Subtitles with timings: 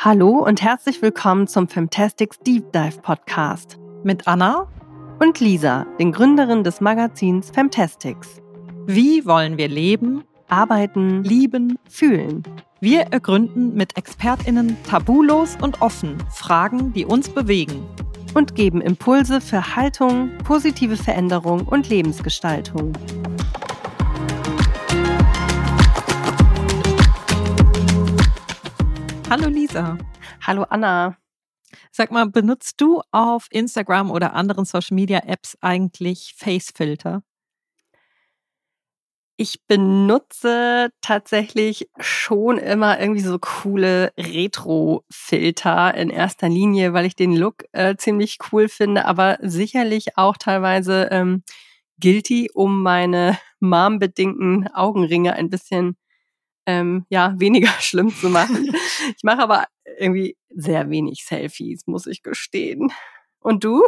[0.00, 4.68] Hallo und herzlich willkommen zum Fantastics Deep Dive Podcast mit Anna
[5.18, 8.40] und Lisa, den Gründerinnen des Magazins Fantastics.
[8.86, 12.42] Wie wollen wir leben, arbeiten, lieben, fühlen?
[12.80, 17.84] Wir ergründen mit ExpertInnen tabulos und offen Fragen, die uns bewegen.
[18.34, 22.92] Und geben Impulse für Haltung, positive Veränderung und Lebensgestaltung.
[29.30, 29.98] Hallo Lisa.
[30.46, 31.18] Hallo Anna.
[31.92, 37.22] Sag mal, benutzt du auf Instagram oder anderen Social Media Apps eigentlich Facefilter?
[39.36, 47.36] Ich benutze tatsächlich schon immer irgendwie so coole Retro-Filter in erster Linie, weil ich den
[47.36, 51.42] Look äh, ziemlich cool finde, aber sicherlich auch teilweise ähm,
[52.00, 55.98] guilty, um meine mom-bedingten Augenringe ein bisschen
[56.68, 58.70] ähm, ja, weniger schlimm zu machen.
[59.16, 59.64] ich mache aber
[59.98, 62.92] irgendwie sehr wenig Selfies, muss ich gestehen.
[63.40, 63.82] Und du?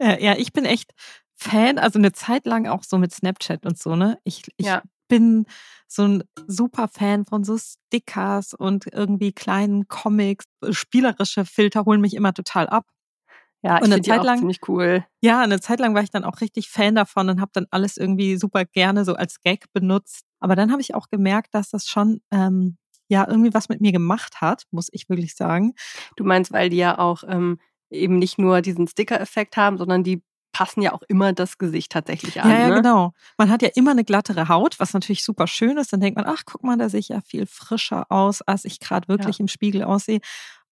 [0.00, 0.90] Ja, ja, ich bin echt
[1.36, 4.18] Fan, also eine Zeit lang auch so mit Snapchat und so, ne?
[4.24, 4.82] Ich, ich ja.
[5.08, 5.46] bin
[5.86, 10.46] so ein super Fan von so Stickers und irgendwie kleinen Comics.
[10.70, 12.86] Spielerische Filter holen mich immer total ab.
[13.62, 15.06] Ja, ich finde die auch lang, ziemlich cool.
[15.22, 17.96] Ja, eine Zeit lang war ich dann auch richtig Fan davon und habe dann alles
[17.96, 20.24] irgendwie super gerne so als Gag benutzt.
[20.44, 22.76] Aber dann habe ich auch gemerkt, dass das schon ähm,
[23.08, 25.72] ja irgendwie was mit mir gemacht hat, muss ich wirklich sagen.
[26.16, 30.22] Du meinst, weil die ja auch ähm, eben nicht nur diesen Sticker-Effekt haben, sondern die
[30.52, 32.50] passen ja auch immer das Gesicht tatsächlich an.
[32.50, 32.74] Ja, ja, ne?
[32.74, 33.14] genau.
[33.38, 35.94] Man hat ja immer eine glattere Haut, was natürlich super schön ist.
[35.94, 38.80] Dann denkt man, ach, guck mal, da sehe ich ja viel frischer aus, als ich
[38.80, 39.44] gerade wirklich ja.
[39.44, 40.20] im Spiegel aussehe.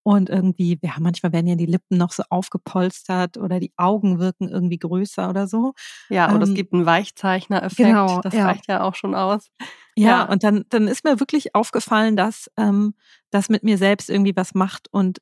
[0.05, 4.49] Und irgendwie, ja, manchmal werden ja die Lippen noch so aufgepolstert oder die Augen wirken
[4.49, 5.75] irgendwie größer oder so.
[6.09, 7.89] Ja, oder ähm, es gibt einen Weichzeichner-Effekt.
[7.89, 8.47] Genau, das ja.
[8.47, 9.49] reicht ja auch schon aus.
[9.95, 12.95] Ja, ja, und dann, dann ist mir wirklich aufgefallen, dass ähm,
[13.31, 15.19] das mit mir selbst irgendwie was macht und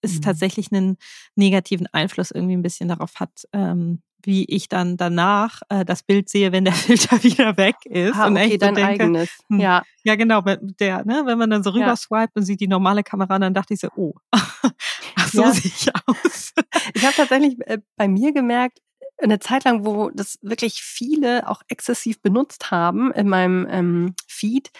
[0.00, 0.22] es mhm.
[0.22, 0.96] tatsächlich einen
[1.34, 6.28] negativen Einfluss irgendwie ein bisschen darauf hat, ähm, wie ich dann danach äh, das Bild
[6.28, 8.16] sehe, wenn der Filter wieder weg ist.
[8.16, 9.30] Ah, und okay, echt dein denke, eigenes.
[9.48, 9.82] Hm, ja.
[10.02, 10.42] Ja, genau.
[10.42, 11.96] Der, ne, wenn man dann so rüber ja.
[11.96, 15.52] swipet und sieht die normale Kamera, dann dachte ich so, oh, ach, so ja.
[15.52, 16.52] sehe ich aus.
[16.94, 18.80] Ich habe tatsächlich äh, bei mir gemerkt,
[19.18, 24.70] eine Zeit lang, wo das wirklich viele auch exzessiv benutzt haben in meinem ähm, Feed,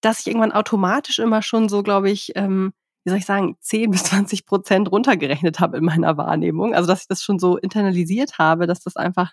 [0.00, 2.72] dass ich irgendwann automatisch immer schon so, glaube ich, ähm,
[3.04, 6.74] wie soll ich sagen, 10 bis 20 Prozent runtergerechnet habe in meiner Wahrnehmung.
[6.74, 9.32] Also dass ich das schon so internalisiert habe, dass das einfach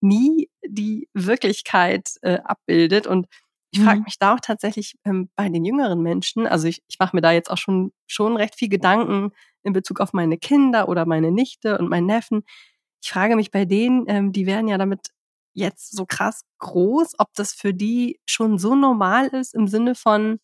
[0.00, 3.06] nie die Wirklichkeit äh, abbildet.
[3.06, 3.26] Und
[3.72, 4.04] ich frage mhm.
[4.04, 7.32] mich da auch tatsächlich ähm, bei den jüngeren Menschen, also ich, ich mache mir da
[7.32, 9.32] jetzt auch schon, schon recht viel Gedanken
[9.64, 12.44] in Bezug auf meine Kinder oder meine Nichte und meinen Neffen.
[13.02, 15.08] Ich frage mich bei denen, ähm, die werden ja damit
[15.54, 20.38] jetzt so krass groß, ob das für die schon so normal ist im Sinne von,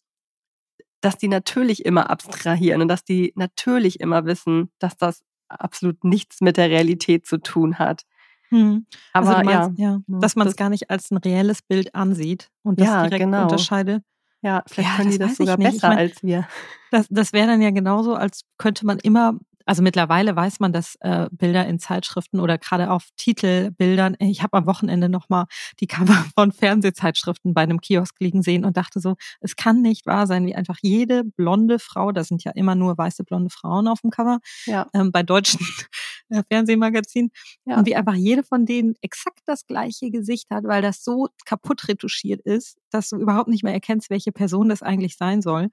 [1.01, 6.41] dass die natürlich immer abstrahieren und dass die natürlich immer wissen, dass das absolut nichts
[6.41, 8.05] mit der Realität zu tun hat.
[8.51, 8.87] Hm.
[9.13, 12.51] Aber also meinst, ja, ja, dass man es gar nicht als ein reelles Bild ansieht
[12.63, 13.43] und das ja, direkt genau.
[13.43, 14.03] unterscheidet.
[14.43, 16.49] Ja, vielleicht ja, können die das, das sogar besser ich mein, als wir.
[16.91, 19.39] Das, das wäre dann ja genauso, als könnte man immer
[19.71, 24.57] also mittlerweile weiß man, dass äh, Bilder in Zeitschriften oder gerade auf Titelbildern, ich habe
[24.57, 25.45] am Wochenende nochmal
[25.79, 30.07] die Cover von Fernsehzeitschriften bei einem Kiosk liegen sehen und dachte so, es kann nicht
[30.07, 33.87] wahr sein, wie einfach jede blonde Frau, da sind ja immer nur weiße blonde Frauen
[33.87, 34.89] auf dem Cover, ja.
[34.93, 35.61] ähm, bei deutschen
[36.31, 37.31] äh, Fernsehmagazinen,
[37.65, 37.79] ja.
[37.79, 41.87] und wie einfach jede von denen exakt das gleiche Gesicht hat, weil das so kaputt
[41.87, 45.69] retuschiert ist, dass du überhaupt nicht mehr erkennst, welche Person das eigentlich sein soll.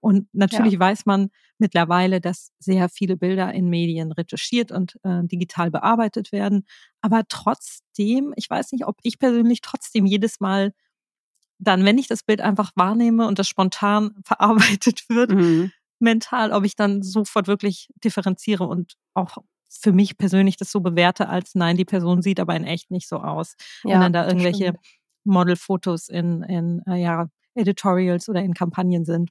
[0.00, 0.80] Und natürlich ja.
[0.80, 6.66] weiß man mittlerweile, dass sehr viele Bilder in Medien retuschiert und äh, digital bearbeitet werden.
[7.00, 10.72] Aber trotzdem, ich weiß nicht, ob ich persönlich trotzdem jedes Mal
[11.58, 15.72] dann, wenn ich das Bild einfach wahrnehme und das spontan verarbeitet wird, mhm.
[15.98, 19.38] mental, ob ich dann sofort wirklich differenziere und auch
[19.68, 23.08] für mich persönlich das so bewerte als nein, die Person sieht aber in echt nicht
[23.08, 23.54] so aus.
[23.84, 24.74] Ja, wenn dann da irgendwelche
[25.24, 29.30] Modelfotos in, in äh, ja, Editorials oder in Kampagnen sind.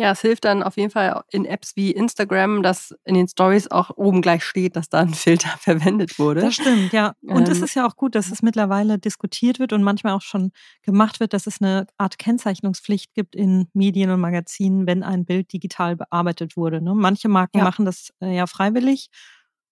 [0.00, 3.68] Ja, es hilft dann auf jeden Fall in Apps wie Instagram, dass in den Stories
[3.68, 6.40] auch oben gleich steht, dass da ein Filter verwendet wurde.
[6.40, 7.14] Das stimmt, ja.
[7.22, 10.22] Und ähm, es ist ja auch gut, dass es mittlerweile diskutiert wird und manchmal auch
[10.22, 10.52] schon
[10.82, 15.52] gemacht wird, dass es eine Art Kennzeichnungspflicht gibt in Medien und Magazinen, wenn ein Bild
[15.52, 16.80] digital bearbeitet wurde.
[16.80, 16.94] Ne?
[16.94, 17.64] Manche Marken ja.
[17.64, 19.08] machen das äh, ja freiwillig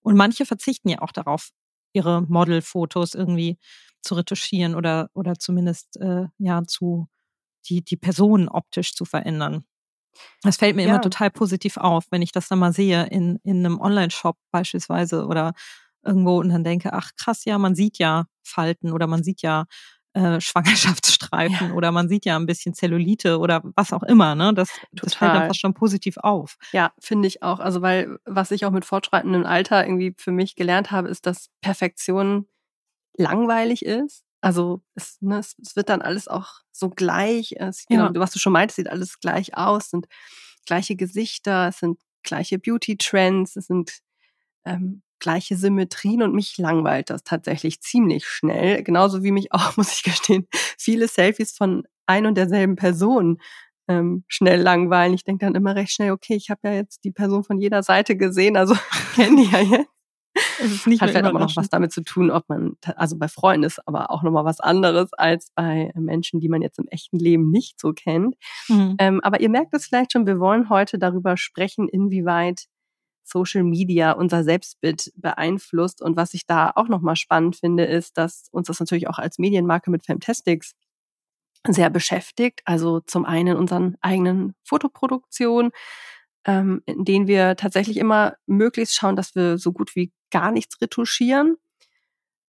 [0.03, 1.51] und manche verzichten ja auch darauf,
[1.93, 3.59] ihre Modelfotos irgendwie
[4.03, 7.07] zu retuschieren oder, oder zumindest äh, ja zu
[7.69, 9.65] die, die Personen optisch zu verändern.
[10.43, 10.89] Das fällt mir ja.
[10.89, 15.27] immer total positiv auf, wenn ich das dann mal sehe in, in einem Online-Shop beispielsweise
[15.27, 15.53] oder
[16.05, 19.65] irgendwo und dann denke, ach krass, ja, man sieht ja Falten oder man sieht ja
[20.17, 21.75] äh, Schwangerschaftsstreifen ja.
[21.75, 24.35] oder man sieht ja ein bisschen Zellulite oder was auch immer.
[24.35, 24.55] Ne?
[24.55, 26.57] Das, das fällt dann fast schon positiv auf.
[26.73, 27.61] Ja, finde ich auch.
[27.61, 31.49] Also weil was ich auch mit fortschreitendem Alter irgendwie für mich gelernt habe, ist, dass
[31.61, 32.47] Perfektion
[33.17, 34.26] langweilig ist.
[34.47, 37.57] Also es, ne, es, es wird dann alles auch so gleich.
[37.59, 40.07] Es, genau, was du schon meintest, sieht alles gleich aus, sind
[40.67, 43.99] gleiche Gesichter, es sind gleiche Beauty-Trends, es sind
[44.65, 48.85] ähm, gleiche Symmetrien und mich langweilt das tatsächlich ziemlich schnell.
[48.85, 50.47] Genauso wie mich auch, muss ich gestehen,
[50.79, 53.41] viele Selfies von ein und derselben Person
[53.89, 55.13] ähm, schnell langweilen.
[55.13, 57.83] Ich denke dann immer recht schnell, okay, ich habe ja jetzt die Person von jeder
[57.83, 58.77] Seite gesehen, also
[59.17, 59.96] kenne die ja jetzt.
[60.63, 63.29] Es ist nicht Hat vielleicht aber noch was damit zu tun, ob man, also bei
[63.29, 67.19] Freunden ist aber auch nochmal was anderes als bei Menschen, die man jetzt im echten
[67.19, 68.37] Leben nicht so kennt.
[68.69, 68.97] Mhm.
[68.99, 72.67] Ähm, aber ihr merkt es vielleicht schon, wir wollen heute darüber sprechen, inwieweit
[73.27, 76.01] Social Media unser Selbstbild beeinflusst.
[76.01, 79.39] Und was ich da auch nochmal spannend finde, ist, dass uns das natürlich auch als
[79.39, 80.75] Medienmarke mit Fantastics
[81.67, 82.63] sehr beschäftigt.
[82.65, 85.73] Also zum einen in unseren eigenen Fotoproduktionen,
[86.47, 90.81] ähm, in denen wir tatsächlich immer möglichst schauen, dass wir so gut wie gar nichts
[90.81, 91.57] retuschieren.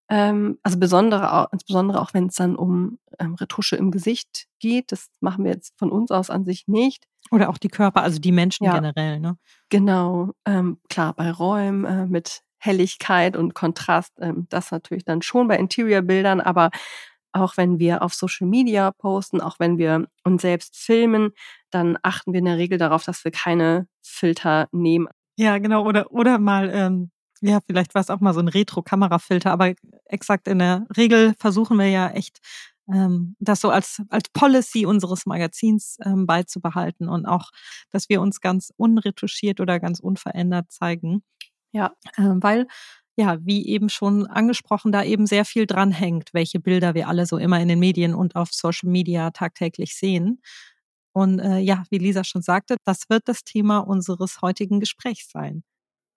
[0.10, 4.92] Ähm, also besondere, insbesondere auch wenn es dann um ähm, Retusche im Gesicht geht.
[4.92, 7.08] Das machen wir jetzt von uns aus an sich nicht.
[7.32, 9.38] Oder auch die Körper, also die Menschen ja, generell, ne?
[9.70, 10.32] Genau.
[10.46, 15.58] Ähm, klar, bei Räumen äh, mit Helligkeit und Kontrast, ähm, das natürlich dann schon bei
[15.58, 16.70] Interior-Bildern, aber
[17.38, 21.32] auch wenn wir auf Social Media posten, auch wenn wir uns selbst filmen,
[21.70, 25.08] dann achten wir in der Regel darauf, dass wir keine Filter nehmen.
[25.38, 25.86] Ja, genau.
[25.86, 27.12] Oder, oder mal, ähm,
[27.42, 29.74] ja, vielleicht war es auch mal so ein Retro-Kamerafilter, aber
[30.06, 32.40] exakt in der Regel versuchen wir ja echt
[32.92, 37.52] ähm, das so als, als Policy unseres Magazins ähm, beizubehalten und auch,
[37.92, 41.24] dass wir uns ganz unretuschiert oder ganz unverändert zeigen.
[41.72, 41.92] Ja.
[42.18, 42.68] Ähm, weil
[43.18, 47.26] ja, wie eben schon angesprochen, da eben sehr viel dran hängt, welche Bilder wir alle
[47.26, 50.40] so immer in den Medien und auf Social Media tagtäglich sehen.
[51.14, 55.64] Und äh, ja, wie Lisa schon sagte, das wird das Thema unseres heutigen Gesprächs sein.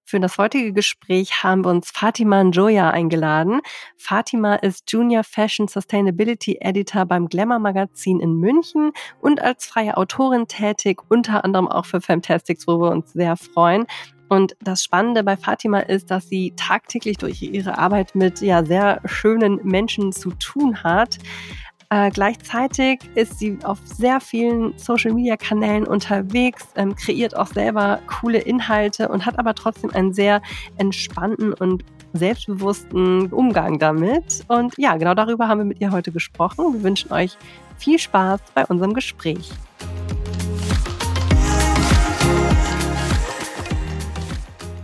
[0.04, 3.60] Für das heutige Gespräch haben wir uns Fatima Njoya eingeladen.
[3.96, 10.48] Fatima ist Junior Fashion Sustainability Editor beim Glamour Magazin in München und als freie Autorin
[10.48, 13.86] tätig, unter anderem auch für Fantastics, wo wir uns sehr freuen.
[14.30, 19.00] Und das Spannende bei Fatima ist, dass sie tagtäglich durch ihre Arbeit mit ja sehr
[19.04, 21.18] schönen Menschen zu tun hat.
[21.90, 29.08] Äh, gleichzeitig ist sie auf sehr vielen Social-Media-Kanälen unterwegs, ähm, kreiert auch selber coole Inhalte
[29.08, 30.40] und hat aber trotzdem einen sehr
[30.76, 34.44] entspannten und selbstbewussten Umgang damit.
[34.46, 36.74] Und ja, genau darüber haben wir mit ihr heute gesprochen.
[36.74, 37.36] Wir wünschen euch
[37.78, 39.50] viel Spaß bei unserem Gespräch.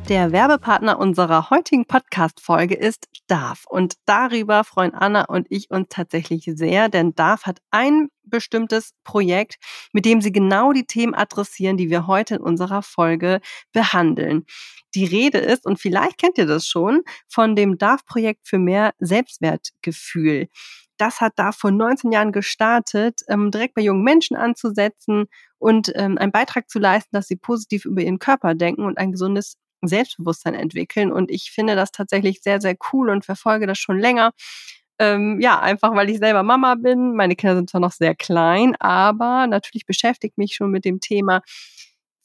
[0.08, 3.64] Der Werbepartner unserer heutigen Podcast-Folge ist DARF.
[3.69, 9.56] Und darüber freuen Anna und ich uns tatsächlich sehr, denn DARF hat ein bestimmtes Projekt,
[9.93, 13.41] mit dem sie genau die Themen adressieren, die wir heute in unserer Folge
[13.73, 14.47] behandeln.
[14.94, 20.47] Die Rede ist, und vielleicht kennt ihr das schon, von dem DARF-Projekt für mehr Selbstwertgefühl.
[20.99, 25.26] Das hat da vor 19 Jahren gestartet, ähm, direkt bei jungen Menschen anzusetzen
[25.58, 29.11] und ähm, einen Beitrag zu leisten, dass sie positiv über ihren Körper denken und ein
[29.11, 31.12] gesundes Selbstbewusstsein entwickeln.
[31.12, 34.32] Und ich finde das tatsächlich sehr, sehr cool und verfolge das schon länger.
[34.98, 37.14] Ähm, ja, einfach weil ich selber Mama bin.
[37.16, 41.42] Meine Kinder sind zwar noch sehr klein, aber natürlich beschäftigt mich schon mit dem Thema,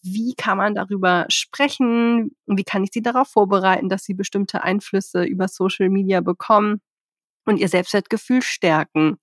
[0.03, 2.36] wie kann man darüber sprechen?
[2.48, 6.82] Wie kann ich sie darauf vorbereiten, dass sie bestimmte Einflüsse über Social Media bekommen
[7.46, 9.18] und ihr Selbstwertgefühl stärken?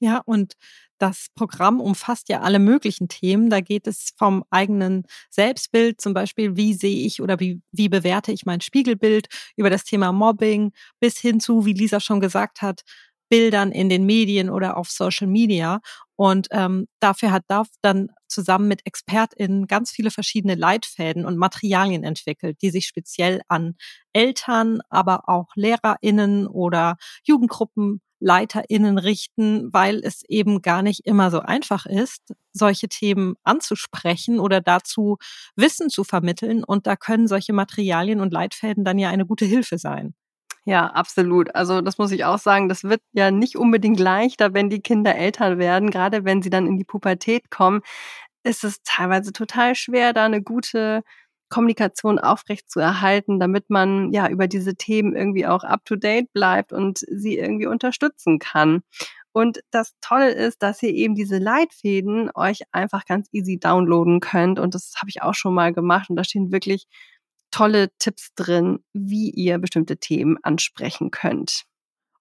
[0.00, 0.54] Ja, und
[0.98, 3.50] das Programm umfasst ja alle möglichen Themen.
[3.50, 8.32] Da geht es vom eigenen Selbstbild, zum Beispiel, wie sehe ich oder wie, wie bewerte
[8.32, 12.82] ich mein Spiegelbild, über das Thema Mobbing bis hin zu, wie Lisa schon gesagt hat,
[13.28, 15.80] Bildern in den Medien oder auf Social Media.
[16.16, 22.04] Und ähm, dafür hat DAF dann zusammen mit ExpertInnen ganz viele verschiedene Leitfäden und Materialien
[22.04, 23.76] entwickelt, die sich speziell an
[24.12, 31.40] Eltern, aber auch LehrerInnen oder Jugendgruppen LeiterInnen richten, weil es eben gar nicht immer so
[31.40, 35.18] einfach ist, solche Themen anzusprechen oder dazu
[35.56, 36.64] Wissen zu vermitteln.
[36.64, 40.14] Und da können solche Materialien und Leitfäden dann ja eine gute Hilfe sein.
[40.64, 41.54] Ja, absolut.
[41.54, 45.14] Also das muss ich auch sagen, das wird ja nicht unbedingt leichter, wenn die Kinder
[45.14, 47.80] älter werden, gerade wenn sie dann in die Pubertät kommen,
[48.44, 51.02] ist es teilweise total schwer, da eine gute
[51.48, 56.32] Kommunikation aufrecht zu erhalten, damit man ja über diese Themen irgendwie auch up to date
[56.32, 58.82] bleibt und sie irgendwie unterstützen kann.
[59.32, 64.58] Und das Tolle ist, dass ihr eben diese Leitfäden euch einfach ganz easy downloaden könnt.
[64.58, 66.10] Und das habe ich auch schon mal gemacht.
[66.10, 66.86] Und da stehen wirklich
[67.50, 71.64] tolle Tipps drin, wie ihr bestimmte Themen ansprechen könnt.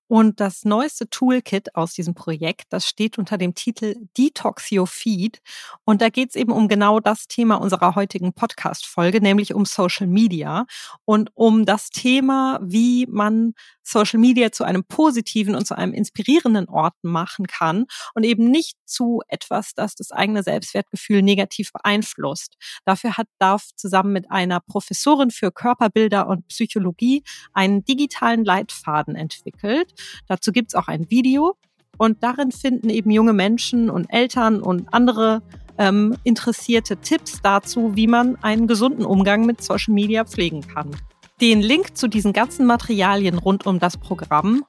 [0.07, 5.41] Und das neueste Toolkit aus diesem Projekt, das steht unter dem Titel Detox Your Feed.
[5.83, 10.07] Und da geht es eben um genau das Thema unserer heutigen Podcast-Folge, nämlich um Social
[10.07, 10.65] Media
[11.05, 13.53] und um das Thema, wie man
[13.87, 18.77] Social Media zu einem positiven und zu einem inspirierenden Ort machen kann und eben nicht
[18.85, 22.57] zu etwas, das das eigene Selbstwertgefühl negativ beeinflusst.
[22.85, 27.23] Dafür hat DARF zusammen mit einer Professorin für Körperbilder und Psychologie
[27.53, 29.93] einen digitalen Leitfaden entwickelt.
[30.27, 31.55] Dazu gibt's auch ein Video
[31.97, 35.41] und darin finden eben junge Menschen und Eltern und andere
[35.77, 40.95] ähm, interessierte Tipps dazu, wie man einen gesunden Umgang mit Social Media pflegen kann.
[41.41, 44.65] Den Link zu diesen ganzen Materialien rund um das Programm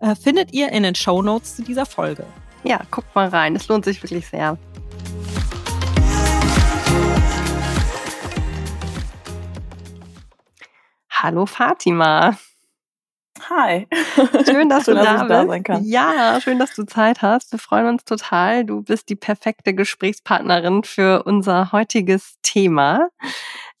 [0.00, 2.26] äh, findet ihr in den Show Notes zu dieser Folge.
[2.62, 4.58] Ja, guckt mal rein, es lohnt sich wirklich sehr.
[11.10, 12.38] Hallo Fatima.
[13.48, 13.86] Hi.
[14.48, 15.88] Schön, dass schön, du da, dass da sein kannst.
[15.88, 17.52] Ja, schön, dass du Zeit hast.
[17.52, 18.64] Wir freuen uns total.
[18.64, 23.08] Du bist die perfekte Gesprächspartnerin für unser heutiges Thema.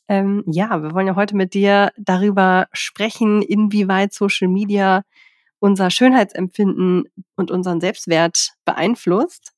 [0.08, 5.02] Ähm, ja, wir wollen ja heute mit dir darüber sprechen, inwieweit Social Media
[5.60, 7.04] unser Schönheitsempfinden
[7.36, 9.52] und unseren Selbstwert beeinflusst.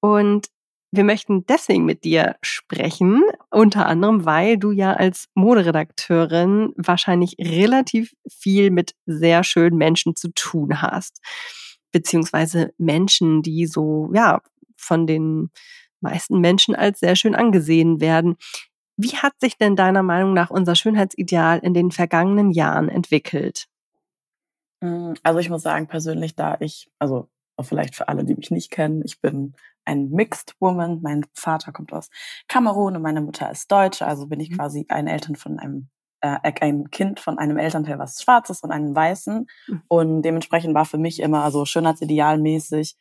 [0.00, 0.46] Und
[0.90, 8.14] wir möchten deswegen mit dir sprechen, unter anderem, weil du ja als Moderedakteurin wahrscheinlich relativ
[8.28, 11.20] viel mit sehr schönen Menschen zu tun hast.
[11.92, 14.40] Beziehungsweise Menschen, die so, ja,
[14.76, 15.50] von den
[16.00, 18.36] meisten Menschen als sehr schön angesehen werden.
[18.96, 23.66] Wie hat sich denn deiner Meinung nach unser Schönheitsideal in den vergangenen Jahren entwickelt?
[24.80, 27.28] Mm, also ich muss sagen, persönlich, da ich, also
[27.60, 29.54] vielleicht für alle, die mich nicht kennen, ich bin
[29.88, 31.00] ein Mixed Woman.
[31.02, 32.10] Mein Vater kommt aus
[32.46, 34.56] Kamerun und meine Mutter ist Deutsche, also bin ich mhm.
[34.56, 35.88] quasi ein Eltern von einem
[36.20, 39.46] äh, ein Kind von einem Elternteil, was Schwarzes und einem Weißen.
[39.66, 39.82] Mhm.
[39.88, 42.96] Und dementsprechend war für mich immer so schönheitsidealmäßig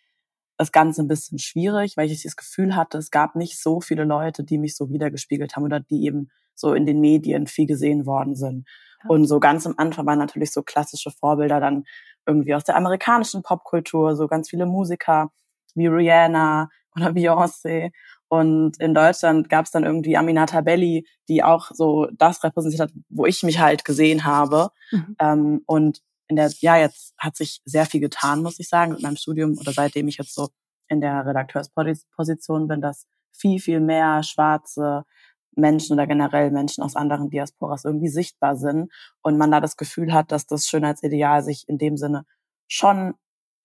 [0.57, 4.05] das Ganze ein bisschen schwierig, weil ich das Gefühl hatte, es gab nicht so viele
[4.05, 8.05] Leute, die mich so wiedergespiegelt haben oder die eben so in den Medien viel gesehen
[8.05, 8.67] worden sind.
[9.03, 9.09] Ja.
[9.09, 11.83] Und so ganz am Anfang waren natürlich so klassische Vorbilder dann
[12.25, 15.31] irgendwie aus der amerikanischen Popkultur, so ganz viele Musiker
[15.75, 17.91] wie Rihanna oder Beyoncé.
[18.29, 22.91] Und in Deutschland gab es dann irgendwie Aminata Belli, die auch so das repräsentiert hat,
[23.09, 24.69] wo ich mich halt gesehen habe.
[24.91, 25.15] Mhm.
[25.19, 29.01] Ähm, und in der, ja, jetzt hat sich sehr viel getan, muss ich sagen, mit
[29.01, 30.49] meinem Studium oder seitdem ich jetzt so
[30.89, 35.03] in der Redakteursposition bin, dass viel, viel mehr schwarze
[35.55, 40.13] Menschen oder generell Menschen aus anderen Diasporas irgendwie sichtbar sind und man da das Gefühl
[40.13, 42.25] hat, dass das Schönheitsideal sich in dem Sinne
[42.67, 43.15] schon,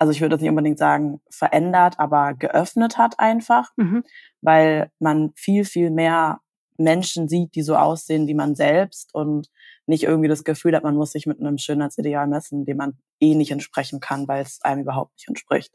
[0.02, 4.02] also ich würde das nicht unbedingt sagen verändert, aber geöffnet hat einfach, mhm.
[4.40, 6.40] weil man viel, viel mehr
[6.76, 9.48] Menschen sieht, die so aussehen wie man selbst und
[9.86, 13.36] nicht irgendwie das Gefühl hat, man muss sich mit einem Schönheitsideal messen, dem man eh
[13.36, 15.72] nicht entsprechen kann, weil es einem überhaupt nicht entspricht.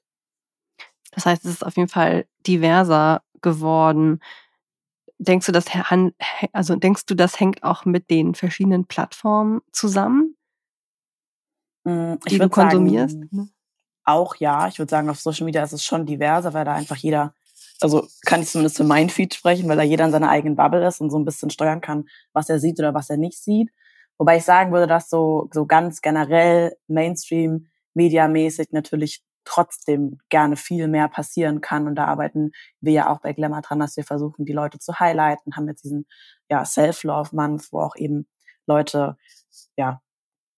[1.11, 4.19] Das heißt, es ist auf jeden Fall diverser geworden.
[5.19, 5.67] Denkst du, das
[6.51, 10.35] also denkst du, das hängt auch mit den verschiedenen Plattformen zusammen,
[11.85, 13.13] hm, die du konsumierst?
[13.13, 13.49] Sagen, ne?
[14.07, 14.67] Auch ja.
[14.67, 17.33] Ich würde sagen, auf Social Media ist es schon diverser, weil da einfach jeder
[17.81, 20.85] also kann ich zumindest für mein Feed sprechen, weil da jeder in seiner eigenen Bubble
[20.87, 23.71] ist und so ein bisschen steuern kann, was er sieht oder was er nicht sieht.
[24.17, 30.87] Wobei ich sagen würde, dass so, so ganz generell Mainstream mediamäßig natürlich trotzdem gerne viel
[30.87, 31.87] mehr passieren kann.
[31.87, 34.99] Und da arbeiten wir ja auch bei Glamour dran, dass wir versuchen, die Leute zu
[34.99, 36.07] highlighten, haben jetzt diesen
[36.49, 38.27] ja, Self-Love-Month, wo auch eben
[38.65, 39.17] Leute
[39.77, 40.01] ja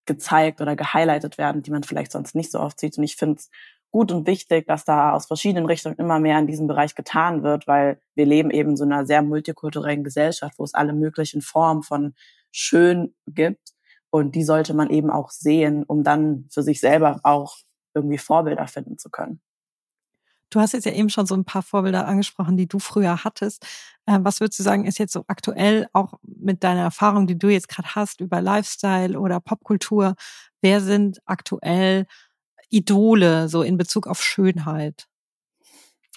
[0.06, 2.98] gezeigt oder gehighlightet werden, die man vielleicht sonst nicht so oft sieht.
[2.98, 3.50] Und ich finde es
[3.90, 7.66] gut und wichtig, dass da aus verschiedenen Richtungen immer mehr in diesem Bereich getan wird,
[7.66, 12.14] weil wir leben eben so einer sehr multikulturellen Gesellschaft, wo es alle möglichen Formen von
[12.52, 13.70] schön gibt.
[14.10, 17.56] Und die sollte man eben auch sehen, um dann für sich selber auch
[17.94, 19.40] irgendwie Vorbilder finden zu können.
[20.50, 23.64] Du hast jetzt ja eben schon so ein paar Vorbilder angesprochen, die du früher hattest.
[24.06, 27.48] Ähm, was würdest du sagen, ist jetzt so aktuell auch mit deiner Erfahrung, die du
[27.48, 30.14] jetzt gerade hast über Lifestyle oder Popkultur?
[30.60, 32.06] Wer sind aktuell
[32.68, 35.06] Idole so in Bezug auf Schönheit?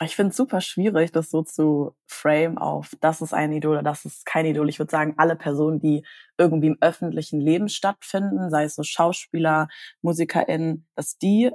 [0.02, 3.84] Ich finde es super schwierig, das so zu frame auf, das ist ein Idol oder
[3.84, 4.68] das ist kein Idol.
[4.68, 6.04] Ich würde sagen, alle Personen, die
[6.38, 9.68] irgendwie im öffentlichen Leben stattfinden, sei es so Schauspieler,
[10.02, 11.52] MusikerInnen, dass die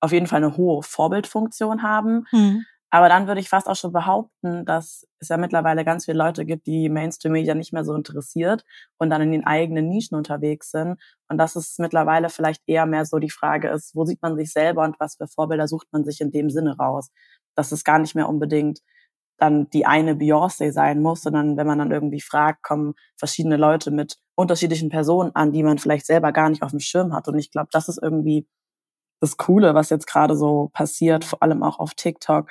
[0.00, 2.26] auf jeden Fall eine hohe Vorbildfunktion haben.
[2.32, 2.64] Mhm.
[2.90, 6.46] Aber dann würde ich fast auch schon behaupten, dass es ja mittlerweile ganz viele Leute
[6.46, 8.64] gibt, die Mainstream-Media nicht mehr so interessiert
[8.96, 10.98] und dann in den eigenen Nischen unterwegs sind.
[11.28, 14.52] Und dass es mittlerweile vielleicht eher mehr so die Frage ist, wo sieht man sich
[14.52, 17.10] selber und was für Vorbilder sucht man sich in dem Sinne raus?
[17.56, 18.80] Dass es gar nicht mehr unbedingt
[19.38, 23.90] dann die eine Beyoncé sein muss, sondern wenn man dann irgendwie fragt, kommen verschiedene Leute
[23.90, 27.28] mit unterschiedlichen Personen an, die man vielleicht selber gar nicht auf dem Schirm hat.
[27.28, 28.46] Und ich glaube, das ist irgendwie
[29.20, 32.50] das Coole, was jetzt gerade so passiert, vor allem auch auf TikTok,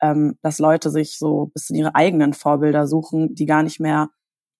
[0.00, 4.10] ähm, dass Leute sich so bis in ihre eigenen Vorbilder suchen, die gar nicht mehr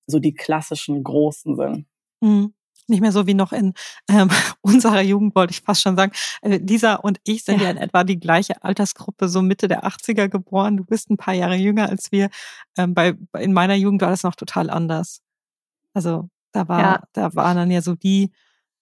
[0.06, 1.86] so die klassischen Großen sind.
[2.20, 2.54] Mhm.
[2.86, 3.72] Nicht mehr so wie noch in
[4.10, 4.28] ähm,
[4.60, 6.12] unserer Jugend, wollte ich fast schon sagen.
[6.42, 7.64] Äh, Lisa und ich sind ja.
[7.64, 10.76] ja in etwa die gleiche Altersgruppe, so Mitte der 80er geboren.
[10.76, 12.28] Du bist ein paar Jahre jünger als wir.
[12.76, 15.22] Ähm, bei, in meiner Jugend war das noch total anders.
[15.94, 17.02] Also da war, ja.
[17.14, 18.32] da waren dann ja so die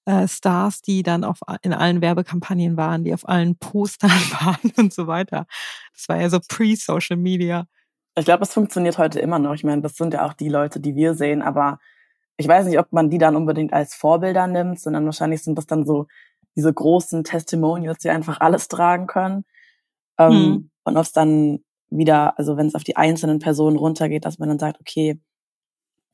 [0.05, 4.93] äh, Stars, die dann auf, in allen Werbekampagnen waren, die auf allen Postern waren und
[4.93, 5.47] so weiter.
[5.95, 7.67] Das war ja so pre-Social Media.
[8.15, 9.55] Ich glaube, es funktioniert heute immer noch.
[9.55, 11.79] Ich meine, das sind ja auch die Leute, die wir sehen, aber
[12.37, 15.67] ich weiß nicht, ob man die dann unbedingt als Vorbilder nimmt, sondern wahrscheinlich sind das
[15.67, 16.07] dann so
[16.57, 19.45] diese großen Testimonials, die einfach alles tragen können.
[20.19, 20.71] Ähm, hm.
[20.85, 24.49] Und ob es dann wieder, also wenn es auf die einzelnen Personen runtergeht, dass man
[24.49, 25.21] dann sagt, okay,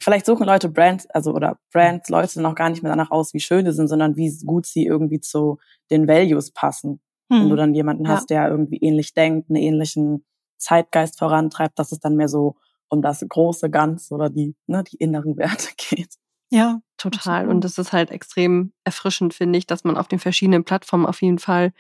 [0.00, 3.40] vielleicht suchen Leute Brands, also oder Brands, Leute noch gar nicht mehr danach aus, wie
[3.40, 5.59] schön sie sind, sondern wie gut sie irgendwie zu
[5.90, 7.00] den Values passen.
[7.31, 7.43] Hm.
[7.43, 8.12] Wenn du dann jemanden ja.
[8.12, 10.25] hast, der irgendwie ähnlich denkt, einen ähnlichen
[10.59, 12.57] Zeitgeist vorantreibt, dass es dann mehr so
[12.88, 16.14] um das große Ganze oder die, ne, die inneren Werte geht.
[16.50, 17.49] Ja, total.
[17.49, 21.21] Und das ist halt extrem erfrischend, finde ich, dass man auf den verschiedenen Plattformen auf
[21.21, 21.73] jeden Fall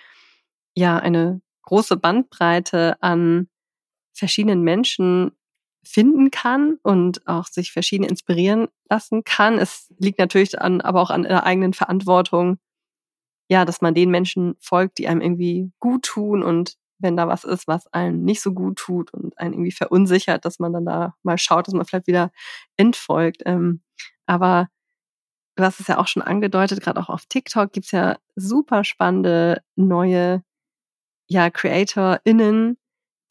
[0.74, 3.48] ja eine große Bandbreite an
[4.12, 5.32] verschiedenen Menschen
[5.84, 9.58] finden kann und auch sich verschieden inspirieren lassen kann.
[9.58, 12.58] Es liegt natürlich an, aber auch an der eigenen Verantwortung,
[13.50, 17.44] ja, dass man den Menschen folgt, die einem irgendwie gut tun und wenn da was
[17.44, 21.14] ist, was einem nicht so gut tut und einen irgendwie verunsichert, dass man dann da
[21.22, 22.32] mal schaut, dass man vielleicht wieder
[22.76, 23.42] entfolgt.
[23.46, 23.82] Ähm,
[24.26, 24.68] aber
[25.56, 29.62] du hast es ja auch schon angedeutet, gerade auch auf TikTok gibt's ja super spannende
[29.76, 30.42] neue
[31.28, 32.78] ja, CreatorInnen,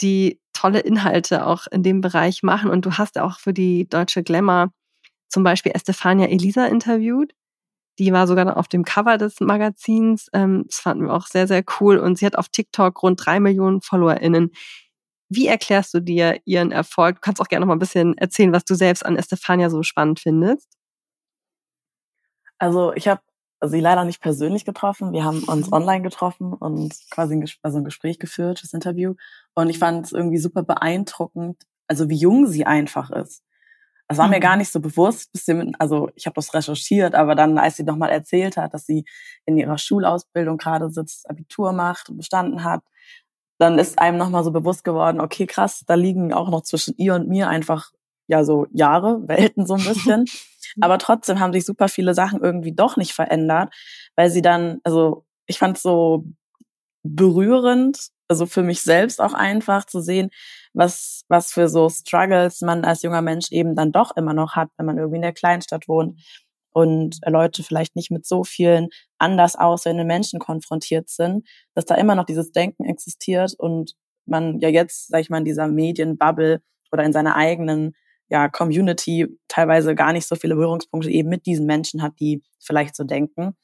[0.01, 2.70] die tolle Inhalte auch in dem Bereich machen.
[2.70, 4.72] Und du hast auch für die Deutsche Glamour
[5.30, 7.34] zum Beispiel Estefania Elisa interviewt.
[8.00, 10.30] Die war sogar auf dem Cover des Magazins.
[10.34, 11.98] Ähm, das fanden wir auch sehr, sehr cool.
[11.98, 14.52] Und sie hat auf TikTok rund drei Millionen FollowerInnen.
[15.30, 17.16] Wie erklärst du dir ihren Erfolg?
[17.18, 19.84] Du kannst auch gerne noch mal ein bisschen erzählen, was du selbst an Estefania so
[19.84, 20.70] spannend findest.
[22.60, 23.22] Also ich habe
[23.62, 25.13] sie leider nicht persönlich getroffen.
[25.13, 25.74] Wir haben uns mhm.
[25.74, 29.15] online getroffen und quasi ein, also ein Gespräch geführt, das Interview.
[29.56, 33.43] Und ich fand es irgendwie super beeindruckend, also wie jung sie einfach ist.
[34.08, 34.32] Das war mhm.
[34.32, 37.76] mir gar nicht so bewusst, bis sie, also ich habe das recherchiert, aber dann, als
[37.76, 39.06] sie nochmal erzählt hat, dass sie
[39.46, 42.84] in ihrer Schulausbildung gerade sitzt, Abitur macht und bestanden hat,
[43.58, 47.15] dann ist einem nochmal so bewusst geworden, okay, krass, da liegen auch noch zwischen ihr
[47.15, 47.91] und mir einfach
[48.28, 50.26] ja so Jahre, Welten so ein bisschen.
[50.82, 53.74] aber trotzdem haben sich super viele Sachen irgendwie doch nicht verändert,
[54.16, 56.26] weil sie dann, also ich fand es so
[57.04, 60.30] berührend, also für mich selbst auch einfach zu sehen,
[60.74, 64.70] was, was für so Struggles man als junger Mensch eben dann doch immer noch hat,
[64.78, 66.20] wenn man irgendwie in der Kleinstadt wohnt
[66.72, 72.16] und Leute vielleicht nicht mit so vielen anders aussehenden Menschen konfrontiert sind, dass da immer
[72.16, 73.94] noch dieses Denken existiert und
[74.28, 76.62] man ja jetzt, sag ich mal, in dieser Medienbubble
[76.92, 77.96] oder in seiner eigenen
[78.30, 82.96] ja, Community teilweise gar nicht so viele Berührungspunkte eben mit diesen Menschen hat, die vielleicht
[82.96, 83.56] so denken.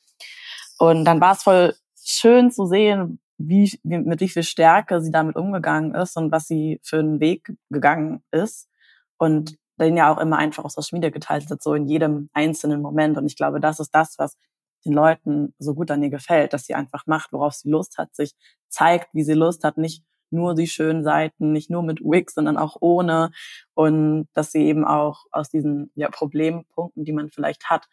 [0.80, 5.36] Und dann war es voll schön zu sehen, wie, mit wie viel Stärke sie damit
[5.36, 8.70] umgegangen ist und was sie für einen Weg gegangen ist.
[9.18, 12.82] Und den ja auch immer einfach aus der Schmiede geteilt wird, so in jedem einzelnen
[12.82, 13.18] Moment.
[13.18, 14.38] Und ich glaube, das ist das, was
[14.86, 18.16] den Leuten so gut an ihr gefällt, dass sie einfach macht, worauf sie Lust hat,
[18.16, 18.34] sich
[18.70, 22.58] zeigt, wie sie Lust hat, nicht nur die schönen Seiten, nicht nur mit Wigs, sondern
[22.58, 23.32] auch ohne.
[23.74, 27.88] Und dass sie eben auch aus diesen ja, Problempunkten, die man vielleicht hat,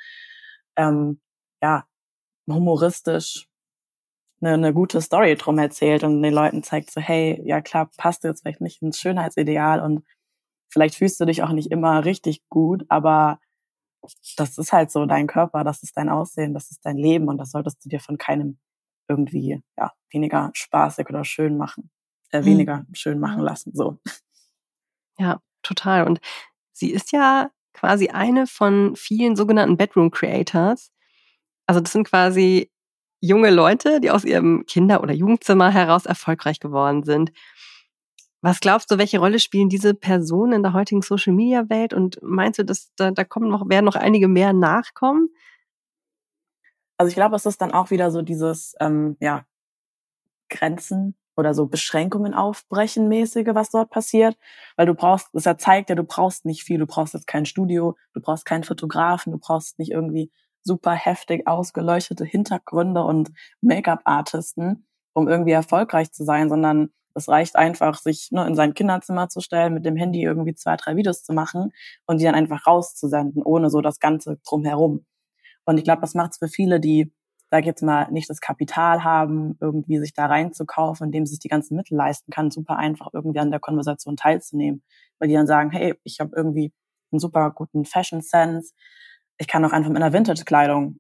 [0.77, 1.21] ähm,
[1.63, 1.85] ja,
[2.49, 3.49] humoristisch
[4.41, 8.25] eine, eine gute Story drum erzählt und den Leuten zeigt so, hey, ja klar, passt
[8.25, 10.05] jetzt vielleicht nicht ins Schönheitsideal und
[10.71, 13.39] vielleicht fühlst du dich auch nicht immer richtig gut, aber
[14.37, 17.39] das ist halt so dein Körper, das ist dein Aussehen, das ist dein Leben und
[17.39, 18.59] das solltest du dir von keinem
[19.09, 21.91] irgendwie ja weniger spaßig oder schön machen,
[22.33, 22.45] äh, mhm.
[22.47, 22.95] weniger mhm.
[22.95, 23.73] schön machen lassen.
[23.75, 23.99] So.
[25.19, 26.07] Ja, total.
[26.07, 26.21] Und
[26.73, 30.93] sie ist ja quasi eine von vielen sogenannten Bedroom Creators.
[31.67, 32.71] Also das sind quasi
[33.21, 37.33] junge Leute, die aus ihrem Kinder- oder Jugendzimmer heraus erfolgreich geworden sind.
[38.43, 41.93] Was glaubst du, welche Rolle spielen diese Personen in der heutigen Social Media Welt?
[41.93, 45.29] Und meinst du, dass da, da kommen noch, werden noch einige mehr nachkommen?
[46.97, 49.45] Also ich glaube, es ist dann auch wieder so dieses, ähm, ja,
[50.49, 54.37] Grenzen oder so Beschränkungen aufbrechen mäßige, was dort passiert,
[54.77, 57.47] weil du brauchst, das ja zeigt ja, du brauchst nicht viel, du brauchst jetzt kein
[57.47, 60.31] Studio, du brauchst keinen Fotografen, du brauchst nicht irgendwie
[60.63, 67.97] super heftig ausgeleuchtete Hintergründe und Make-up-Artisten, um irgendwie erfolgreich zu sein, sondern es reicht einfach,
[67.97, 71.33] sich ne, in sein Kinderzimmer zu stellen, mit dem Handy irgendwie zwei, drei Videos zu
[71.33, 71.73] machen
[72.07, 75.05] und die dann einfach rauszusenden, ohne so das Ganze drumherum.
[75.65, 77.13] Und ich glaube, das macht es für viele, die
[77.51, 81.41] sag ich jetzt mal, nicht das Kapital haben, irgendwie sich da reinzukaufen, indem sie sich
[81.41, 84.83] die ganzen Mittel leisten kann, super einfach irgendwie an der Konversation teilzunehmen.
[85.19, 86.73] Weil die dann sagen, hey, ich habe irgendwie
[87.11, 88.73] einen super guten Fashion Sense.
[89.39, 90.99] Ich kann auch einfach mit einer Vintage-Kleidung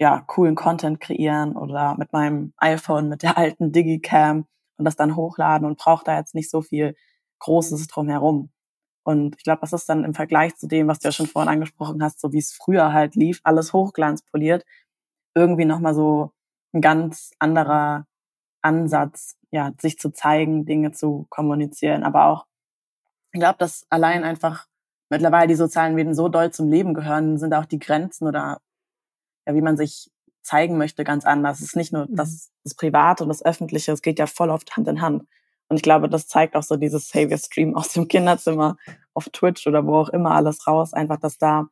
[0.00, 5.14] ja, coolen Content kreieren oder mit meinem iPhone, mit der alten Digicam und das dann
[5.14, 6.96] hochladen und brauche da jetzt nicht so viel
[7.38, 8.50] Großes drumherum.
[9.04, 11.52] Und ich glaube, das ist dann im Vergleich zu dem, was du ja schon vorhin
[11.52, 14.64] angesprochen hast, so wie es früher halt lief, alles hochglanzpoliert,
[15.34, 16.32] irgendwie nochmal so
[16.72, 18.06] ein ganz anderer
[18.62, 22.04] Ansatz, ja, sich zu zeigen, Dinge zu kommunizieren.
[22.04, 22.46] Aber auch,
[23.32, 24.66] ich glaube, dass allein einfach
[25.10, 28.60] mittlerweile die sozialen Medien so doll zum Leben gehören, sind auch die Grenzen oder
[29.46, 30.10] ja, wie man sich
[30.42, 31.60] zeigen möchte, ganz anders.
[31.60, 32.60] Es ist nicht nur das, mhm.
[32.64, 35.26] das Private und das Öffentliche, es geht ja voll oft Hand in Hand.
[35.68, 38.76] Und ich glaube, das zeigt auch so dieses Hey, streamen aus dem Kinderzimmer
[39.14, 41.68] auf Twitch oder wo auch immer alles raus, einfach, dass da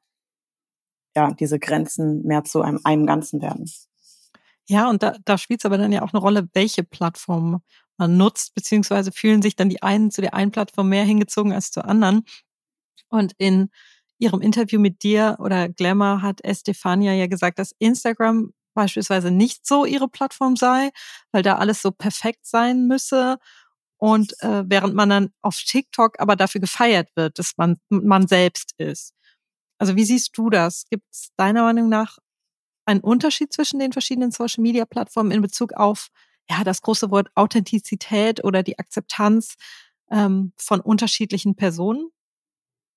[1.17, 3.71] ja diese Grenzen mehr zu einem, einem Ganzen werden.
[4.69, 7.63] Ja, und da, da spielt es aber dann ja auch eine Rolle, welche Plattform
[7.97, 11.71] man nutzt, beziehungsweise fühlen sich dann die einen zu der einen Plattform mehr hingezogen als
[11.71, 12.23] zur anderen.
[13.09, 13.71] Und in
[14.19, 19.85] ihrem Interview mit dir oder Glamour hat Estefania ja gesagt, dass Instagram beispielsweise nicht so
[19.85, 20.91] ihre Plattform sei,
[21.33, 23.39] weil da alles so perfekt sein müsse
[23.99, 28.75] und äh, während man dann auf TikTok aber dafür gefeiert wird, dass man man selbst
[28.79, 29.15] ist.
[29.81, 30.85] Also wie siehst du das?
[30.91, 32.19] Gibt es deiner Meinung nach
[32.85, 36.09] einen Unterschied zwischen den verschiedenen Social Media Plattformen in Bezug auf
[36.51, 39.57] ja das große Wort Authentizität oder die Akzeptanz
[40.11, 42.11] ähm, von unterschiedlichen Personen?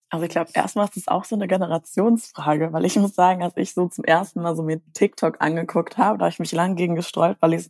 [0.10, 3.56] Also ich glaube, erstmal ist es auch so eine Generationsfrage, weil ich muss sagen, als
[3.56, 6.76] ich so zum ersten Mal so mir TikTok angeguckt habe, da habe ich mich lang
[6.76, 7.70] gegen gesträubt, weil ich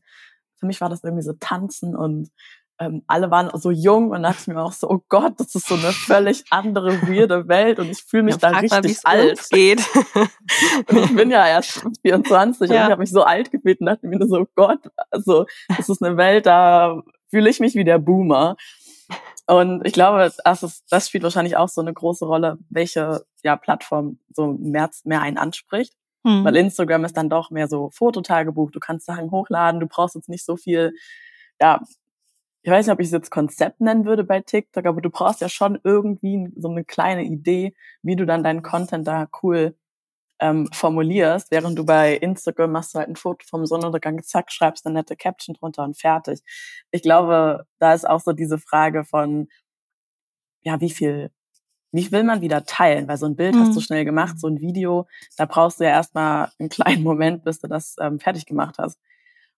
[0.56, 2.32] für mich war das irgendwie so Tanzen und
[2.80, 5.68] ähm, alle waren so jung und dachte ich mir auch so, oh Gott, das ist
[5.68, 9.50] so eine völlig andere, weirde Welt und ich fühle mich ja, da richtig mal, alt.
[9.50, 9.82] geht.
[10.90, 12.76] und ich bin ja erst 24 ja.
[12.76, 14.80] und ich habe mich so alt gefühlt und dachte mir so, oh Gott,
[15.12, 18.56] also das ist eine Welt, da fühle ich mich wie der Boomer.
[19.46, 23.56] Und ich glaube, das, ist, das spielt wahrscheinlich auch so eine große Rolle, welche ja,
[23.56, 25.94] Plattform so mehr, mehr einen anspricht.
[26.26, 26.46] Hm.
[26.46, 28.72] Weil Instagram ist dann doch mehr so Fototagebuch.
[28.72, 30.94] Du kannst Sachen hochladen, du brauchst jetzt nicht so viel
[31.60, 31.82] ja,
[32.63, 35.41] ich weiß nicht, ob ich es jetzt Konzept nennen würde bei TikTok, aber du brauchst
[35.41, 39.76] ja schon irgendwie so eine kleine Idee, wie du dann deinen Content da cool
[40.39, 44.86] ähm, formulierst, während du bei Instagram machst du halt ein Foto vom Sonnenuntergang, zack, schreibst
[44.86, 46.41] eine nette Caption drunter und fertig.
[46.91, 49.49] Ich glaube, da ist auch so diese Frage von,
[50.62, 51.32] ja, wie viel,
[51.91, 53.08] wie will man wieder teilen?
[53.08, 53.60] Weil so ein Bild mhm.
[53.60, 53.84] hast du mhm.
[53.84, 57.67] schnell gemacht, so ein Video, da brauchst du ja erstmal einen kleinen Moment, bis du
[57.67, 58.99] das ähm, fertig gemacht hast.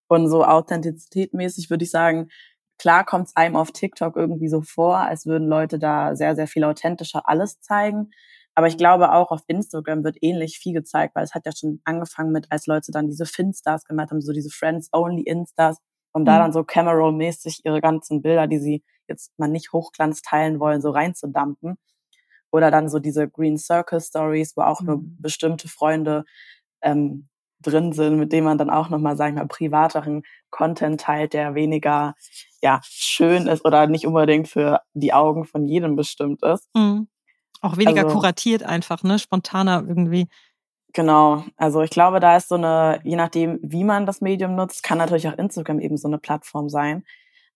[0.07, 2.29] Und so authentizitätmäßig würde ich sagen,
[2.77, 6.47] Klar kommt es einem auf TikTok irgendwie so vor, als würden Leute da sehr, sehr
[6.47, 8.11] viel authentischer alles zeigen.
[8.53, 11.81] Aber ich glaube auch auf Instagram wird ähnlich viel gezeigt, weil es hat ja schon
[11.83, 15.79] angefangen mit, als Leute dann diese Finstars gemacht haben, so diese Friends-Only-Instas,
[16.13, 16.25] um mhm.
[16.25, 20.81] da dann so Camera-mäßig ihre ganzen Bilder, die sie jetzt mal nicht hochglanz teilen wollen,
[20.81, 21.77] so reinzudampen.
[22.49, 24.87] Oder dann so diese Green Circle Stories, wo auch mhm.
[24.87, 26.23] nur bestimmte Freunde
[26.81, 27.27] ähm,
[27.65, 32.15] drin sind, mit denen man dann auch nochmal, sagen wir, privateren Content teilt, der weniger
[32.61, 36.67] ja, schön ist oder nicht unbedingt für die Augen von jedem bestimmt ist.
[36.73, 37.07] Mhm.
[37.61, 39.17] Auch weniger also, kuratiert einfach, ne?
[39.17, 40.27] Spontaner irgendwie.
[40.93, 41.43] Genau.
[41.57, 44.97] Also ich glaube, da ist so eine, je nachdem, wie man das Medium nutzt, kann
[44.97, 47.03] natürlich auch Instagram eben so eine Plattform sein.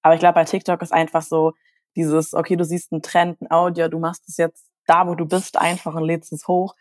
[0.01, 1.53] Aber ich glaube, bei TikTok ist einfach so
[1.95, 5.25] dieses, okay, du siehst einen Trend, ein Audio, du machst es jetzt da, wo du
[5.25, 6.75] bist, einfach und lädst es hoch.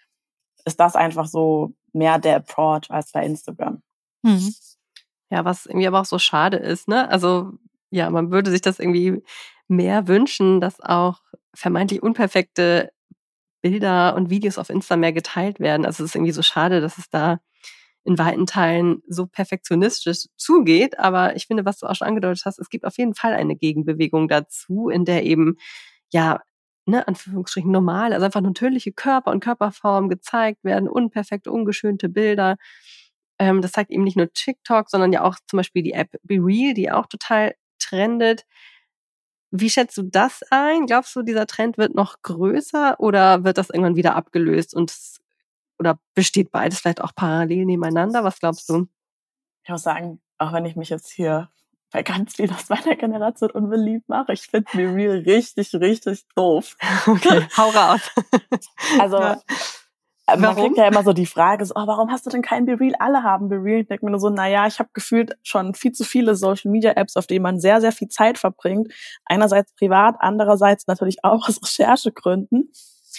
[0.65, 3.83] Ist das einfach so mehr der Approach als bei Instagram.
[4.23, 4.55] Mhm.
[5.31, 7.09] Ja, was irgendwie aber auch so schade ist, ne?
[7.11, 7.53] Also,
[7.91, 9.23] ja, man würde sich das irgendwie
[9.69, 11.21] mehr wünschen, dass auch
[11.55, 12.91] vermeintlich unperfekte
[13.63, 15.85] Bilder und Videos auf Insta mehr geteilt werden.
[15.85, 17.41] Also es ist irgendwie so schade, dass es da
[18.05, 20.99] in weiten Teilen so perfektionistisch zugeht.
[20.99, 23.57] Aber ich finde, was du auch schon angedeutet hast, es gibt auf jeden Fall eine
[23.57, 25.57] Gegenbewegung dazu, in der eben
[26.13, 26.41] ja
[26.89, 32.57] ne, Anführungsstrichen normal, also einfach natürliche Körper und Körperformen gezeigt werden, unperfekte, ungeschönte Bilder.
[33.39, 36.37] Ähm, das zeigt eben nicht nur TikTok, sondern ja auch zum Beispiel die App Be
[36.37, 38.45] Real, die auch total trendet.
[39.51, 40.87] Wie schätzt du das ein?
[40.87, 44.93] Glaubst du, dieser Trend wird noch größer oder wird das irgendwann wieder abgelöst und
[45.79, 48.25] oder besteht beides vielleicht auch parallel nebeneinander?
[48.25, 48.89] Was glaubst du?
[49.63, 51.51] Ich muss sagen, auch wenn ich mich jetzt hier
[51.91, 54.33] bei ganz vielen aus meiner Generation unbeliebt mache.
[54.33, 56.77] Ich finde Real richtig, richtig doof.
[57.07, 58.01] Okay, hau raus.
[58.99, 59.41] Also, ja.
[60.27, 60.65] man warum?
[60.65, 62.95] kriegt ja immer so die Frage, so, oh, warum hast du denn kein Be Real?
[62.99, 63.81] Alle haben Be Real.
[63.81, 67.27] Ich denke mir nur so, naja, ich habe gefühlt schon viel zu viele Social-Media-Apps, auf
[67.27, 68.93] denen man sehr, sehr viel Zeit verbringt.
[69.25, 72.71] Einerseits privat, andererseits natürlich auch aus Recherchegründen.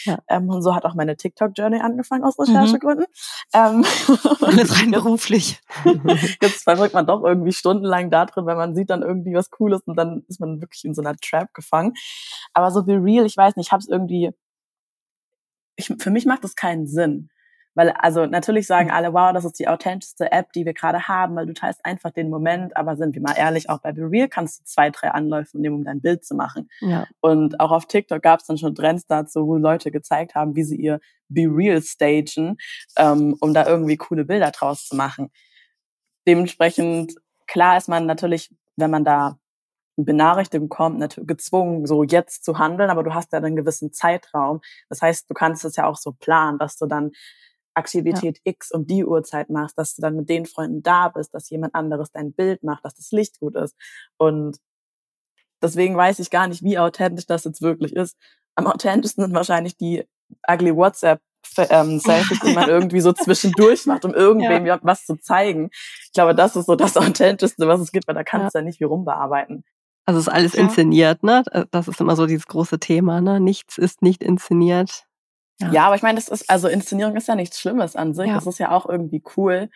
[0.05, 0.19] Ja.
[0.27, 3.05] Ähm, und so hat auch meine TikTok-Journey angefangen aus Recherchegründen.
[3.53, 3.59] Mhm.
[3.59, 3.85] Ähm,
[4.41, 5.59] Alles rein beruflich.
[6.41, 9.81] Jetzt verfolgt man doch irgendwie stundenlang da drin, weil man sieht dann irgendwie was Cooles
[9.85, 11.93] und dann ist man wirklich in so einer Trap gefangen.
[12.53, 14.31] Aber so wie real, ich weiß nicht, ich habe es irgendwie,
[15.75, 17.29] ich, für mich macht das keinen Sinn.
[17.79, 18.95] Weil, also natürlich sagen hm.
[18.95, 22.11] alle, wow, das ist die authentischste App, die wir gerade haben, weil du teilst einfach
[22.11, 25.11] den Moment, aber sind wir mal ehrlich, auch bei Be Real kannst du zwei, drei
[25.11, 26.69] Anläufe nehmen, um dein Bild zu machen.
[26.81, 27.07] Ja.
[27.21, 30.63] Und auch auf TikTok gab es dann schon Trends dazu, wo Leute gezeigt haben, wie
[30.65, 32.57] sie ihr Be Real stagen,
[32.97, 35.31] ähm, um da irgendwie coole Bilder draus zu machen.
[36.27, 37.13] Dementsprechend,
[37.47, 39.39] klar ist man natürlich, wenn man da
[39.95, 44.59] Benachrichtigung kommt, natürlich gezwungen, so jetzt zu handeln, aber du hast ja einen gewissen Zeitraum.
[44.89, 47.11] Das heißt, du kannst es ja auch so planen, dass du dann
[47.73, 48.51] Aktivität ja.
[48.51, 51.75] X um die Uhrzeit machst, dass du dann mit den Freunden da bist, dass jemand
[51.75, 53.75] anderes dein Bild macht, dass das Licht gut ist.
[54.17, 54.57] Und
[55.61, 58.17] deswegen weiß ich gar nicht, wie authentisch das jetzt wirklich ist.
[58.55, 60.05] Am authentischsten sind wahrscheinlich die
[60.47, 61.21] ugly WhatsApp
[61.57, 64.79] ähm, Selfies, die man irgendwie so zwischendurch macht, um irgendwem ja.
[64.81, 65.69] was zu zeigen.
[66.05, 68.61] Ich glaube, das ist so das Authentischste, was es gibt, weil da kannst du ja.
[68.61, 69.63] ja nicht viel rumbearbeiten.
[70.05, 70.63] Also ist alles ja.
[70.63, 71.43] inszeniert, ne?
[71.69, 73.39] Das ist immer so dieses große Thema, ne?
[73.39, 75.05] Nichts ist nicht inszeniert.
[75.61, 75.71] Ja.
[75.71, 78.27] ja, aber ich meine, das ist, also Inszenierung ist ja nichts Schlimmes an sich.
[78.27, 78.35] Ja.
[78.35, 79.69] Das ist ja auch irgendwie cool,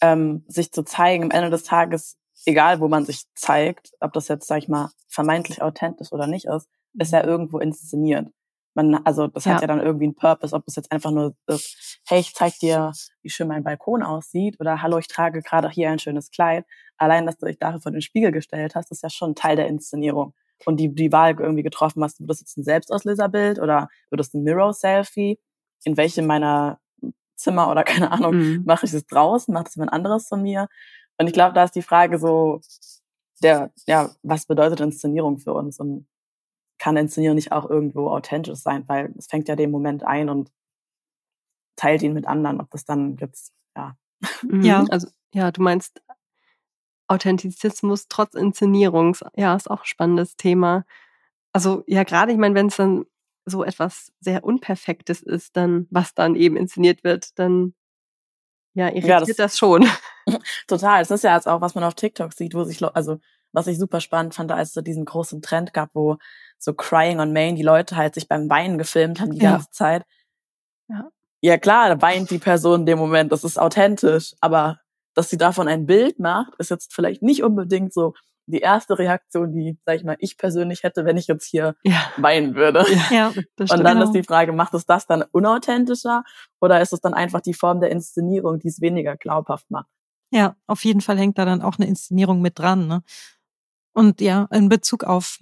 [0.00, 1.24] ähm, sich zu zeigen.
[1.24, 4.90] Am Ende des Tages, egal wo man sich zeigt, ob das jetzt, sag ich mal,
[5.08, 8.28] vermeintlich authentisch oder nicht ist, ist ja irgendwo inszeniert.
[8.74, 9.54] Man, also das ja.
[9.54, 12.58] hat ja dann irgendwie einen Purpose, ob es jetzt einfach nur ist, hey, ich zeig
[12.58, 16.64] dir, wie schön mein Balkon aussieht oder hallo, ich trage gerade hier ein schönes Kleid.
[16.96, 19.68] Allein, dass du dich dafür vor den Spiegel gestellt hast, ist ja schon Teil der
[19.68, 24.20] Inszenierung und die, die Wahl irgendwie getroffen hast, wird das jetzt ein Selbstauslöserbild oder wird
[24.20, 25.38] das ein Mirror-Selfie?
[25.84, 26.80] In welchem meiner
[27.36, 28.62] Zimmer oder keine Ahnung, mhm.
[28.66, 30.68] mache ich es draußen, macht es jemand anderes von mir?
[31.18, 32.60] Und ich glaube, da ist die Frage so,
[33.42, 35.78] der, ja, was bedeutet Inszenierung für uns?
[35.78, 36.06] Und
[36.78, 38.84] kann Inszenierung nicht auch irgendwo authentisch sein?
[38.86, 40.50] Weil es fängt ja den Moment ein und
[41.76, 43.96] teilt ihn mit anderen, ob das dann jetzt, ja.
[44.42, 44.62] Mhm.
[44.62, 46.00] Ja, also, ja, du meinst
[47.08, 49.24] Authentizismus trotz Inszenierungs.
[49.34, 50.84] Ja, ist auch ein spannendes Thema.
[51.52, 53.06] Also ja, gerade, ich meine, wenn es dann
[53.46, 57.74] so etwas sehr Unperfektes ist, dann, was dann eben inszeniert wird, dann
[58.74, 59.88] ja, irritiert ja, das, das, schon.
[60.68, 61.00] Total.
[61.00, 63.18] Das ist ja jetzt auch, was man auf TikTok sieht, wo sich, also
[63.52, 66.18] was ich super spannend fand, als es diesen großen Trend gab, wo
[66.58, 69.52] so Crying on Main die Leute halt sich beim Weinen gefilmt haben die ja.
[69.52, 70.04] ganze Zeit.
[70.88, 71.10] Ja.
[71.40, 74.80] Ja klar, da weint die Person in dem Moment, das ist authentisch, aber
[75.18, 78.14] dass sie davon ein Bild macht, ist jetzt vielleicht nicht unbedingt so
[78.46, 82.00] die erste Reaktion, die, sag ich mal, ich persönlich hätte, wenn ich jetzt hier ja.
[82.18, 82.86] weinen würde.
[83.10, 86.22] Ja, das Und dann ist die Frage, macht es das dann unauthentischer
[86.60, 89.88] oder ist es dann einfach die Form der Inszenierung, die es weniger glaubhaft macht?
[90.30, 92.86] Ja, auf jeden Fall hängt da dann auch eine Inszenierung mit dran.
[92.86, 93.02] Ne?
[93.92, 95.40] Und ja, in Bezug auf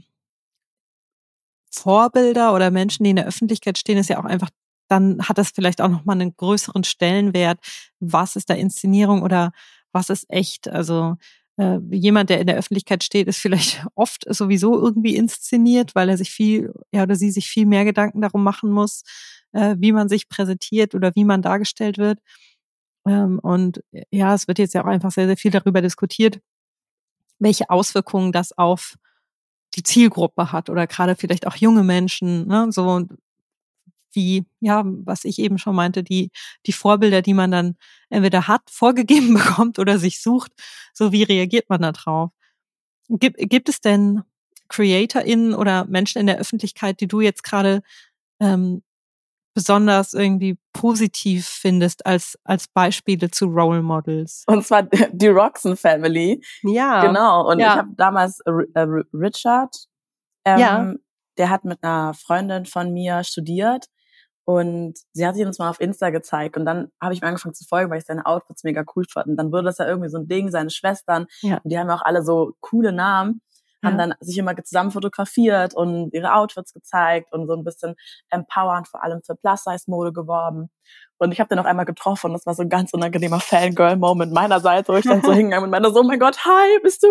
[1.70, 4.48] Vorbilder oder Menschen, die in der Öffentlichkeit stehen, ist ja auch einfach
[4.88, 7.58] dann hat das vielleicht auch nochmal einen größeren Stellenwert.
[8.00, 9.52] Was ist da Inszenierung oder
[9.92, 10.68] was ist echt?
[10.68, 11.16] Also
[11.58, 16.18] äh, jemand, der in der Öffentlichkeit steht, ist vielleicht oft sowieso irgendwie inszeniert, weil er
[16.18, 19.02] sich viel, ja oder sie sich viel mehr Gedanken darum machen muss,
[19.52, 22.20] äh, wie man sich präsentiert oder wie man dargestellt wird.
[23.06, 26.40] Ähm, und ja, es wird jetzt ja auch einfach sehr, sehr viel darüber diskutiert,
[27.38, 28.96] welche Auswirkungen das auf
[29.76, 32.46] die Zielgruppe hat oder gerade vielleicht auch junge Menschen.
[32.48, 32.68] Ne?
[32.70, 33.06] So
[34.16, 36.30] wie, ja, was ich eben schon meinte, die,
[36.66, 37.76] die Vorbilder, die man dann
[38.08, 40.52] entweder hat, vorgegeben bekommt oder sich sucht,
[40.92, 42.30] so wie reagiert man da drauf?
[43.08, 44.22] Gibt, gibt es denn
[44.68, 47.82] CreatorInnen oder Menschen in der Öffentlichkeit, die du jetzt gerade
[48.40, 48.82] ähm,
[49.54, 54.42] besonders irgendwie positiv findest als, als Beispiele zu Role Models?
[54.46, 56.42] Und zwar die Roxen Family.
[56.62, 57.06] Ja.
[57.06, 57.48] Genau.
[57.48, 57.72] Und ja.
[57.72, 58.80] ich habe damals äh,
[59.14, 59.86] Richard,
[60.44, 60.94] ähm, ja.
[61.38, 63.86] der hat mit einer Freundin von mir studiert
[64.46, 67.54] und sie hat sich uns mal auf Insta gezeigt und dann habe ich mir angefangen
[67.54, 69.26] zu folgen, weil ich seine Outfits mega cool fand.
[69.26, 71.60] Und dann wurde das ja irgendwie so ein Ding, seine Schwestern, ja.
[71.64, 73.40] die haben ja auch alle so coole Namen,
[73.84, 74.06] haben ja.
[74.06, 77.96] dann sich immer zusammen fotografiert und ihre Outfits gezeigt und so ein bisschen
[78.30, 80.70] empowernd vor allem für Plus-Size-Mode geworben.
[81.18, 84.32] Und ich habe den noch einmal getroffen und das war so ein ganz unangenehmer Fangirl-Moment
[84.32, 87.08] meinerseits, wo ich dann so hingegangen und meinte so, oh mein Gott, hi, bist du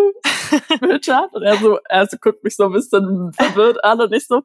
[0.80, 1.34] Richard?
[1.34, 4.40] Und er so, er so guckt mich so ein bisschen verwirrt an und ich so,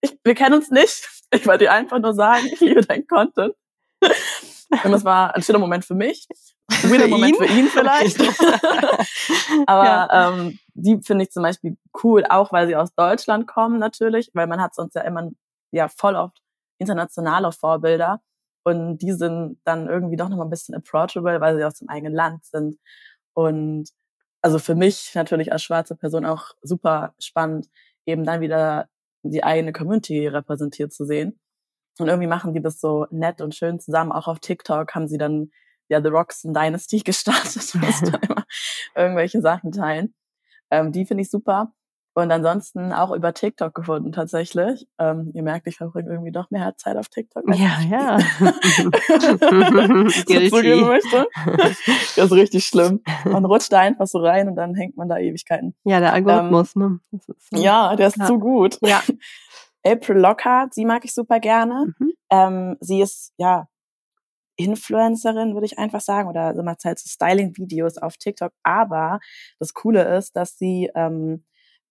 [0.00, 1.08] ich, wir kennen uns nicht.
[1.30, 3.54] Ich wollte dir einfach nur sagen, ich liebe dein Content.
[4.82, 6.26] Und das war ein schöner Moment für mich.
[6.68, 8.20] Ein weirder Moment für ihn vielleicht.
[9.66, 10.30] Aber ja.
[10.30, 14.46] ähm, die finde ich zum Beispiel cool, auch weil sie aus Deutschland kommen natürlich, weil
[14.46, 15.30] man hat sonst ja immer
[15.70, 16.40] ja voll oft
[16.78, 18.20] internationale Vorbilder.
[18.64, 22.14] Und die sind dann irgendwie doch nochmal ein bisschen approachable, weil sie aus dem eigenen
[22.14, 22.78] Land sind.
[23.34, 23.90] Und
[24.40, 27.68] also für mich natürlich als schwarze Person auch super spannend,
[28.06, 28.88] eben dann wieder
[29.30, 31.38] die eigene Community repräsentiert zu sehen.
[31.98, 34.12] Und irgendwie machen die das so nett und schön zusammen.
[34.12, 35.50] Auch auf TikTok haben sie dann
[35.88, 38.44] ja The Roxen Dynasty gestartet, wo sie dann immer
[38.94, 40.14] irgendwelche Sachen teilen.
[40.70, 41.72] Ähm, die finde ich super.
[42.16, 44.86] Und ansonsten auch über TikTok gefunden tatsächlich.
[45.00, 47.42] Ähm, ihr merkt, ich verbringe irgendwie doch mehr Zeit auf TikTok.
[47.56, 48.18] Ja, ja.
[50.48, 51.26] zugeben möchte.
[52.16, 53.00] Das ist richtig schlimm.
[53.24, 55.74] Man rutscht da einfach so rein und dann hängt man da Ewigkeiten.
[55.82, 57.20] Ja, der Algorithmus, ähm, ne?
[57.26, 57.34] So.
[57.56, 58.26] Ja, der ist ja.
[58.26, 58.78] zu gut.
[58.82, 59.02] Ja.
[59.84, 61.92] April Lockhart, sie mag ich super gerne.
[61.98, 62.12] Mhm.
[62.30, 63.66] Ähm, sie ist, ja,
[64.56, 68.52] Influencerin, würde ich einfach sagen, oder so mal halt so Styling-Videos auf TikTok.
[68.62, 69.18] Aber
[69.58, 71.44] das Coole ist, dass sie ähm,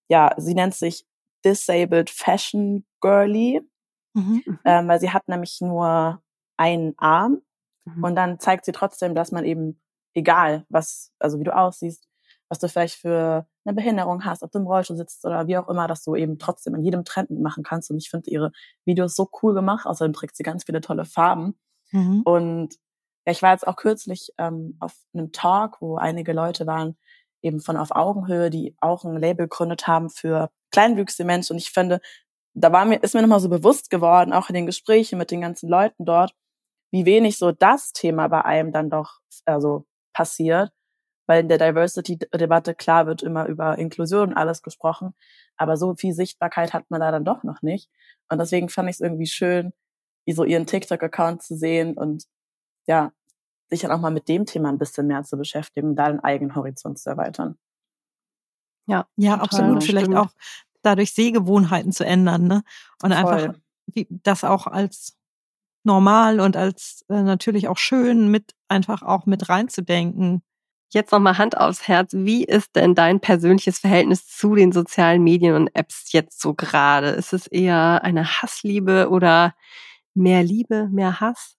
[0.10, 1.06] ja, sie nennt sich
[1.46, 3.62] Disabled Fashion Girly,
[4.14, 4.60] mhm, mhm.
[4.66, 6.22] ähm, weil sie hat nämlich nur
[6.58, 7.42] einen Arm
[7.86, 8.04] mhm.
[8.04, 9.82] und dann zeigt sie trotzdem, dass man eben,
[10.14, 12.08] egal was, also wie du aussiehst,
[12.50, 15.70] was du vielleicht für eine Behinderung hast, ob du im Rollstuhl sitzt oder wie auch
[15.70, 17.90] immer, dass du eben trotzdem in jedem Trend mitmachen kannst.
[17.90, 18.52] Und ich finde ihre
[18.86, 19.86] Videos so cool gemacht.
[19.86, 21.58] Außerdem trägt sie ganz viele tolle Farben.
[21.92, 22.22] Mhm.
[22.24, 22.76] Und
[23.26, 26.98] ja, ich war jetzt auch kürzlich ähm, auf einem Talk, wo einige Leute waren,
[27.44, 31.54] eben von Auf Augenhöhe, die auch ein Label gegründet haben für kleinwüchsige Menschen.
[31.54, 32.00] Und ich finde,
[32.56, 35.42] da war mir, ist mir nochmal so bewusst geworden, auch in den Gesprächen mit den
[35.42, 36.34] ganzen Leuten dort,
[36.92, 40.72] wie wenig so das Thema bei einem dann doch also passiert.
[41.26, 45.14] Weil in der Diversity-Debatte klar wird immer über Inklusion und alles gesprochen,
[45.56, 47.90] aber so viel Sichtbarkeit hat man da dann doch noch nicht.
[48.30, 49.72] Und deswegen fand ich es irgendwie schön,
[50.26, 52.26] wie so ihren TikTok-Account zu sehen und
[52.88, 53.14] ja,
[53.74, 56.56] sich dann auch mal mit dem Thema ein bisschen mehr zu beschäftigen, da den eigenen
[56.56, 57.58] Horizont zu erweitern.
[58.88, 59.84] Ja, ja, absolut.
[59.84, 60.20] Vielleicht stimmt.
[60.20, 60.30] auch
[60.82, 62.64] dadurch Sehgewohnheiten zu ändern, ne?
[63.02, 63.34] Und Voll.
[63.34, 63.56] einfach
[63.88, 65.18] wie, das auch als
[65.84, 70.42] normal und als äh, natürlich auch schön mit einfach auch mit reinzudenken.
[70.92, 72.14] Jetzt nochmal Hand aufs Herz.
[72.14, 77.08] Wie ist denn dein persönliches Verhältnis zu den sozialen Medien und Apps jetzt so gerade?
[77.10, 79.56] Ist es eher eine Hassliebe oder
[80.14, 81.58] mehr Liebe, mehr Hass?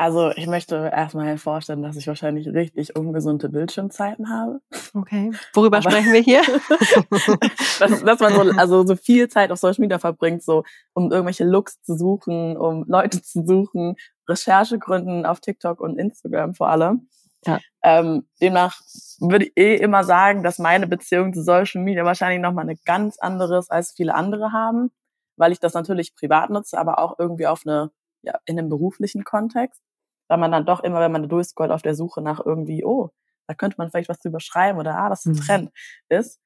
[0.00, 4.62] Also ich möchte erstmal hervorstellen, dass ich wahrscheinlich richtig ungesunde Bildschirmzeiten habe.
[4.94, 5.30] Okay.
[5.52, 6.40] Worüber Aber sprechen wir hier?
[7.78, 11.44] dass, dass, man so, also so viel Zeit auf Social Media verbringt, so um irgendwelche
[11.44, 17.10] Looks zu suchen, um Leute zu suchen, Recherchegründen auf TikTok und Instagram vor allem.
[17.44, 17.58] Ja.
[17.82, 18.80] Ähm, demnach
[19.18, 23.18] würde ich eh immer sagen, dass meine Beziehung zu Social Media wahrscheinlich nochmal eine ganz
[23.18, 24.92] anderes als viele andere haben,
[25.36, 27.90] weil ich das natürlich privat nutze, aber auch irgendwie auf eine
[28.22, 29.82] ja, in einem beruflichen Kontext
[30.30, 33.10] weil man dann doch immer, wenn man durchscrollt, auf der Suche nach irgendwie, oh,
[33.48, 35.40] da könnte man vielleicht was drüber schreiben oder ah, das ist ein mhm.
[35.40, 35.70] Trend
[36.08, 36.40] ist.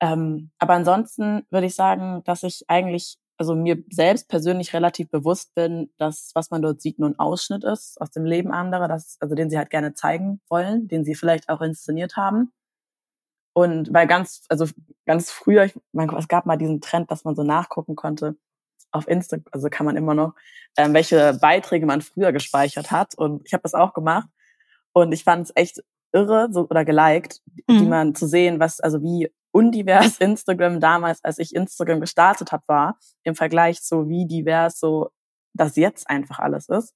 [0.00, 5.54] Ähm, aber ansonsten würde ich sagen, dass ich eigentlich, also mir selbst persönlich relativ bewusst
[5.54, 9.18] bin, dass was man dort sieht, nur ein Ausschnitt ist aus dem Leben anderer, das,
[9.20, 12.50] also den sie halt gerne zeigen wollen, den sie vielleicht auch inszeniert haben.
[13.54, 14.66] Und weil ganz, also
[15.04, 18.36] ganz früher, ich meine, es gab mal diesen Trend, dass man so nachgucken konnte,
[18.92, 20.34] auf Instagram, also kann man immer noch,
[20.76, 23.14] ähm, welche Beiträge man früher gespeichert hat.
[23.16, 24.28] Und ich habe das auch gemacht.
[24.92, 27.78] Und ich fand es echt irre so, oder geliked, mhm.
[27.78, 32.64] die man zu sehen, was, also wie undivers Instagram damals, als ich Instagram gestartet habe,
[32.66, 35.10] war, im Vergleich zu wie divers so
[35.54, 36.94] das jetzt einfach alles ist.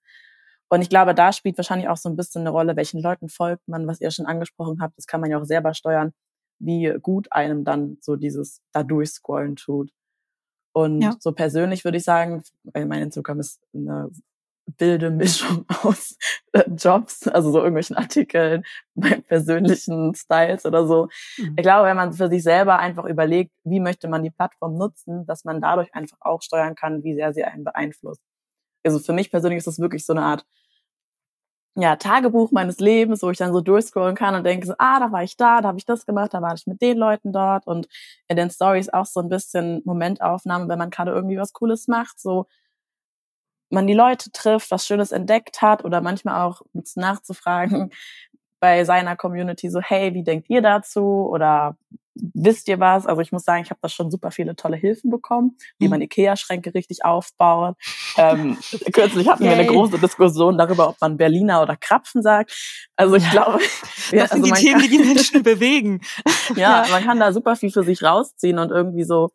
[0.69, 3.69] Und ich glaube, da spielt wahrscheinlich auch so ein bisschen eine Rolle, welchen Leuten folgt
[3.69, 4.99] man, was ihr schon angesprochen habt.
[4.99, 6.13] Das kann man ja auch selber steuern,
[6.59, 9.93] wie gut einem dann so dieses da durchscrollen tut.
[10.77, 11.17] Und ja.
[11.19, 14.11] so persönlich würde ich sagen, weil mein Instagram ist eine
[14.77, 16.19] wilde Mischung aus
[16.53, 18.63] äh, Jobs, also so irgendwelchen Artikeln,
[18.95, 21.09] meinen persönlichen Styles oder so.
[21.39, 21.55] Mhm.
[21.57, 25.25] Ich glaube, wenn man für sich selber einfach überlegt, wie möchte man die Plattform nutzen,
[25.25, 28.21] dass man dadurch einfach auch steuern kann, wie sehr sie einen beeinflusst.
[28.85, 30.45] Also für mich persönlich ist das wirklich so eine Art
[31.79, 35.13] ja, Tagebuch meines Lebens, wo ich dann so durchscrollen kann und denke so, ah, da
[35.13, 37.67] war ich da, da habe ich das gemacht, da war ich mit den Leuten dort.
[37.67, 37.87] Und
[38.29, 42.19] in den Stories auch so ein bisschen Momentaufnahme, wenn man gerade irgendwie was Cooles macht,
[42.19, 42.47] so
[43.71, 46.63] man die Leute trifft, was Schönes entdeckt hat oder manchmal auch
[46.95, 47.91] nachzufragen
[48.61, 51.29] bei seiner Community so, hey, wie denkt ihr dazu?
[51.31, 51.77] Oder
[52.35, 53.07] wisst ihr was?
[53.07, 55.91] Also ich muss sagen, ich habe da schon super viele tolle Hilfen bekommen, wie mhm.
[55.91, 57.77] man Ikea-Schränke richtig aufbaut.
[58.17, 58.59] Ähm,
[58.93, 59.53] kürzlich hatten Yay.
[59.53, 62.53] wir eine große Diskussion darüber, ob man Berliner oder Krapfen sagt.
[62.97, 63.31] Also ich ja.
[63.31, 63.61] glaube,
[64.11, 66.01] ja, das sind also die Themen, kann, die die Menschen bewegen.
[66.57, 69.31] ja, ja, man kann da super viel für sich rausziehen und irgendwie so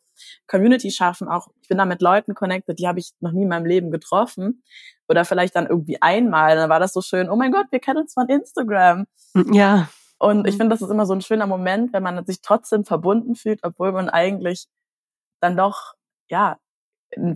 [0.46, 1.28] Community schaffen.
[1.28, 3.90] Auch ich bin da mit Leuten connected, die habe ich noch nie in meinem Leben
[3.90, 4.62] getroffen
[5.08, 6.56] oder vielleicht dann irgendwie einmal.
[6.56, 7.30] Dann war das so schön.
[7.30, 9.06] Oh mein Gott, wir kennen uns von Instagram.
[9.52, 9.88] Ja.
[10.22, 10.58] Und ich mhm.
[10.58, 13.90] finde, das ist immer so ein schöner Moment, wenn man sich trotzdem verbunden fühlt, obwohl
[13.90, 14.68] man eigentlich
[15.40, 15.94] dann doch,
[16.30, 16.58] ja,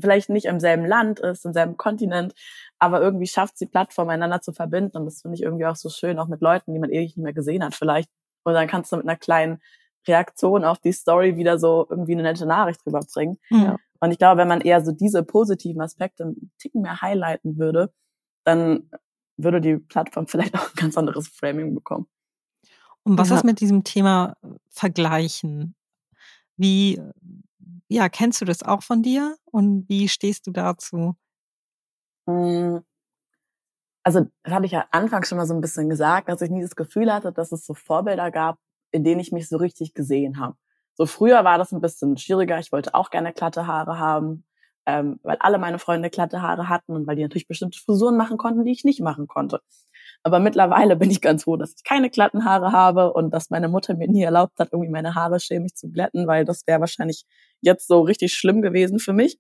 [0.01, 2.33] vielleicht nicht im selben Land ist, im selben Kontinent,
[2.79, 4.99] aber irgendwie schafft es die Plattform, einander zu verbinden.
[4.99, 7.25] Und das finde ich irgendwie auch so schön, auch mit Leuten, die man ewig nicht
[7.25, 8.09] mehr gesehen hat vielleicht.
[8.45, 9.61] Und dann kannst du mit einer kleinen
[10.07, 13.41] Reaktion auf die Story wieder so irgendwie eine nette Nachricht rüberbringen.
[13.51, 13.79] Ja.
[13.99, 17.93] Und ich glaube, wenn man eher so diese positiven Aspekte einen Ticken mehr highlighten würde,
[18.45, 18.89] dann
[19.37, 22.07] würde die Plattform vielleicht auch ein ganz anderes Framing bekommen.
[23.07, 23.37] Und was ja.
[23.37, 24.37] ist mit diesem Thema
[24.69, 25.77] Vergleichen?
[26.57, 27.01] Wie,
[27.87, 29.37] ja, kennst du das auch von dir?
[29.45, 31.15] Und wie stehst du dazu?
[32.27, 32.83] Hm.
[34.03, 36.63] Also, das hatte ich ja anfangs schon mal so ein bisschen gesagt, dass ich nie
[36.63, 38.59] das Gefühl hatte, dass es so Vorbilder gab,
[38.91, 40.57] in denen ich mich so richtig gesehen habe.
[40.95, 42.59] So früher war das ein bisschen schwieriger.
[42.59, 44.45] Ich wollte auch gerne glatte Haare haben,
[44.85, 48.37] ähm, weil alle meine Freunde glatte Haare hatten und weil die natürlich bestimmte Frisuren machen
[48.37, 49.61] konnten, die ich nicht machen konnte.
[50.27, 53.69] Aber mittlerweile bin ich ganz froh, dass ich keine glatten Haare habe und dass meine
[53.69, 57.25] Mutter mir nie erlaubt hat, irgendwie meine Haare chemisch zu glätten, weil das wäre wahrscheinlich
[57.61, 59.39] jetzt so richtig schlimm gewesen für mich.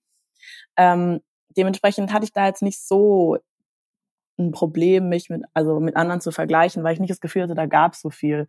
[0.76, 1.22] Ähm,
[1.56, 3.36] dementsprechend hatte ich da jetzt nicht so
[4.38, 7.56] ein Problem, mich mit, also mit anderen zu vergleichen, weil ich nicht das Gefühl hatte,
[7.56, 8.46] da gab es so viel.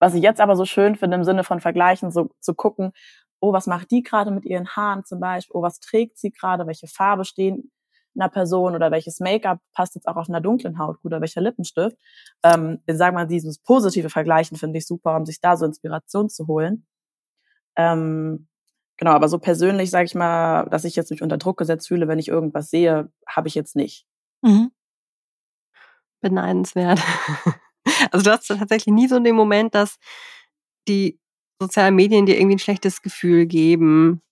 [0.00, 2.92] Was ich jetzt aber so schön finde im Sinne von Vergleichen, so zu gucken,
[3.40, 6.66] oh, was macht die gerade mit ihren Haaren zum Beispiel, oh, was trägt sie gerade,
[6.66, 7.70] welche Farbe stehen
[8.14, 11.40] einer Person oder welches Make-up passt jetzt auch auf einer dunklen Haut gut oder welcher
[11.40, 11.96] Lippenstift.
[12.42, 16.28] Ähm, sagen wir mal, dieses positive Vergleichen finde ich super, um sich da so Inspiration
[16.28, 16.86] zu holen.
[17.76, 18.48] Ähm,
[18.96, 22.08] genau, aber so persönlich sage ich mal, dass ich jetzt mich unter Druck gesetzt fühle,
[22.08, 24.06] wenn ich irgendwas sehe, habe ich jetzt nicht.
[24.42, 24.70] Mhm.
[26.20, 27.00] Beneidenswert.
[28.12, 29.98] Also du hast tatsächlich nie so den Moment, dass
[30.86, 31.18] die
[31.60, 34.22] sozialen Medien dir irgendwie ein schlechtes Gefühl geben.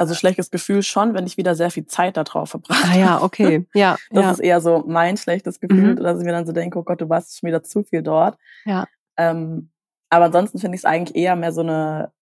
[0.00, 3.66] Also schlechtes Gefühl schon, wenn ich wieder sehr viel Zeit darauf verbracht Ah ja, okay.
[3.74, 3.98] Ja.
[4.08, 4.30] Das ja.
[4.30, 5.96] ist eher so mein schlechtes Gefühl, mhm.
[5.96, 8.38] dass ich mir dann so denke, oh Gott, du warst schon wieder zu viel dort.
[8.64, 8.86] Ja.
[9.18, 9.68] Ähm,
[10.08, 12.12] aber ansonsten finde ich es eigentlich eher mehr so eine,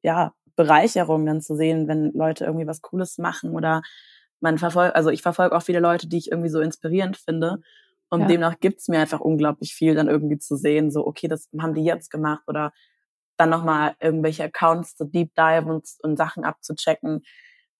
[0.00, 3.82] ja, Bereicherung dann zu sehen, wenn Leute irgendwie was Cooles machen oder
[4.40, 7.60] man verfolgt, also ich verfolge auch viele Leute, die ich irgendwie so inspirierend finde.
[8.08, 8.26] Und ja.
[8.26, 11.84] demnach gibt's mir einfach unglaublich viel, dann irgendwie zu sehen, so, okay, das haben die
[11.84, 12.72] jetzt gemacht oder
[13.40, 17.22] dann nochmal irgendwelche Accounts zu deep dive und, und Sachen abzuchecken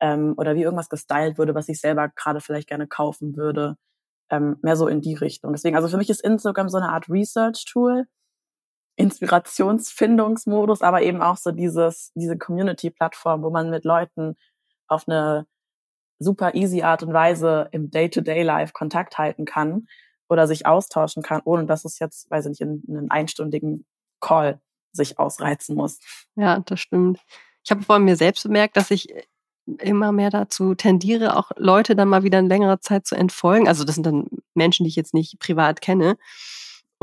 [0.00, 3.76] ähm, oder wie irgendwas gestylt wurde, was ich selber gerade vielleicht gerne kaufen würde.
[4.30, 5.52] Ähm, mehr so in die Richtung.
[5.52, 8.06] Deswegen, also für mich ist Instagram so eine Art Research-Tool,
[8.96, 14.36] Inspirationsfindungsmodus, aber eben auch so dieses, diese Community-Plattform, wo man mit Leuten
[14.86, 15.46] auf eine
[16.18, 19.88] super easy Art und Weise im Day-to-Day-Life Kontakt halten kann
[20.28, 23.84] oder sich austauschen kann, ohne dass es jetzt, weiß ich nicht, in, in einen einstündigen
[24.20, 24.60] Call
[24.92, 25.98] sich ausreizen muss.
[26.36, 27.20] Ja, das stimmt.
[27.64, 29.08] Ich habe vor mir selbst bemerkt, dass ich
[29.78, 33.68] immer mehr dazu tendiere, auch Leute dann mal wieder in längerer Zeit zu entfolgen.
[33.68, 36.16] Also das sind dann Menschen, die ich jetzt nicht privat kenne.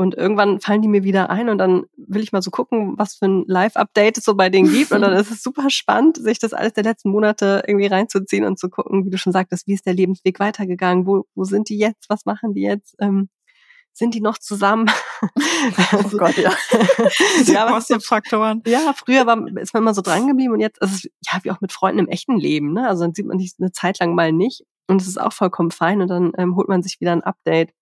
[0.00, 3.16] Und irgendwann fallen die mir wieder ein und dann will ich mal so gucken, was
[3.16, 4.92] für ein Live-Update es so bei denen gibt.
[4.92, 8.60] Und dann ist es super spannend, sich das alles der letzten Monate irgendwie reinzuziehen und
[8.60, 11.04] zu gucken, wie du schon sagtest, wie ist der Lebensweg weitergegangen?
[11.04, 12.08] Wo, wo sind die jetzt?
[12.08, 12.94] Was machen die jetzt?
[13.00, 13.28] Ähm,
[13.98, 14.90] sind die noch zusammen?
[15.92, 16.52] oh Gott, ja.
[17.46, 18.62] ja, was für Faktoren.
[18.66, 21.50] Ja, früher war, ist man immer so dran geblieben und jetzt ist es ja wie
[21.50, 22.72] auch mit Freunden im echten Leben.
[22.72, 22.88] Ne?
[22.88, 25.72] Also dann sieht man sich eine Zeit lang mal nicht und es ist auch vollkommen
[25.72, 27.74] fein und dann ähm, holt man sich wieder ein Update.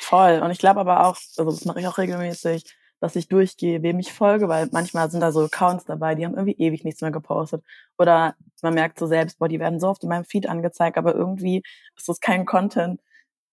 [0.00, 0.40] Voll.
[0.42, 2.64] Und ich glaube aber auch, also das mache ich auch regelmäßig,
[3.00, 6.34] dass ich durchgehe, wem ich folge, weil manchmal sind da so Accounts dabei, die haben
[6.34, 7.64] irgendwie ewig nichts mehr gepostet.
[7.98, 11.14] Oder man merkt so selbst, boah, die werden so oft in meinem Feed angezeigt, aber
[11.14, 11.62] irgendwie
[11.96, 13.00] ist das kein Content,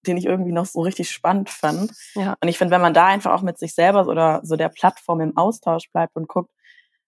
[0.08, 1.92] den ich irgendwie noch so richtig spannend fand.
[2.16, 2.36] Ja.
[2.42, 5.22] Und ich finde, wenn man da einfach auch mit sich selber oder so der Plattform
[5.22, 6.52] im Austausch bleibt und guckt,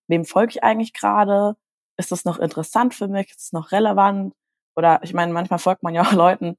[0.08, 1.56] wem folge ich eigentlich gerade?
[1.98, 3.32] Ist das noch interessant für mich?
[3.32, 4.34] Ist es noch relevant?
[4.76, 6.58] Oder ich meine, manchmal folgt man ja auch Leuten,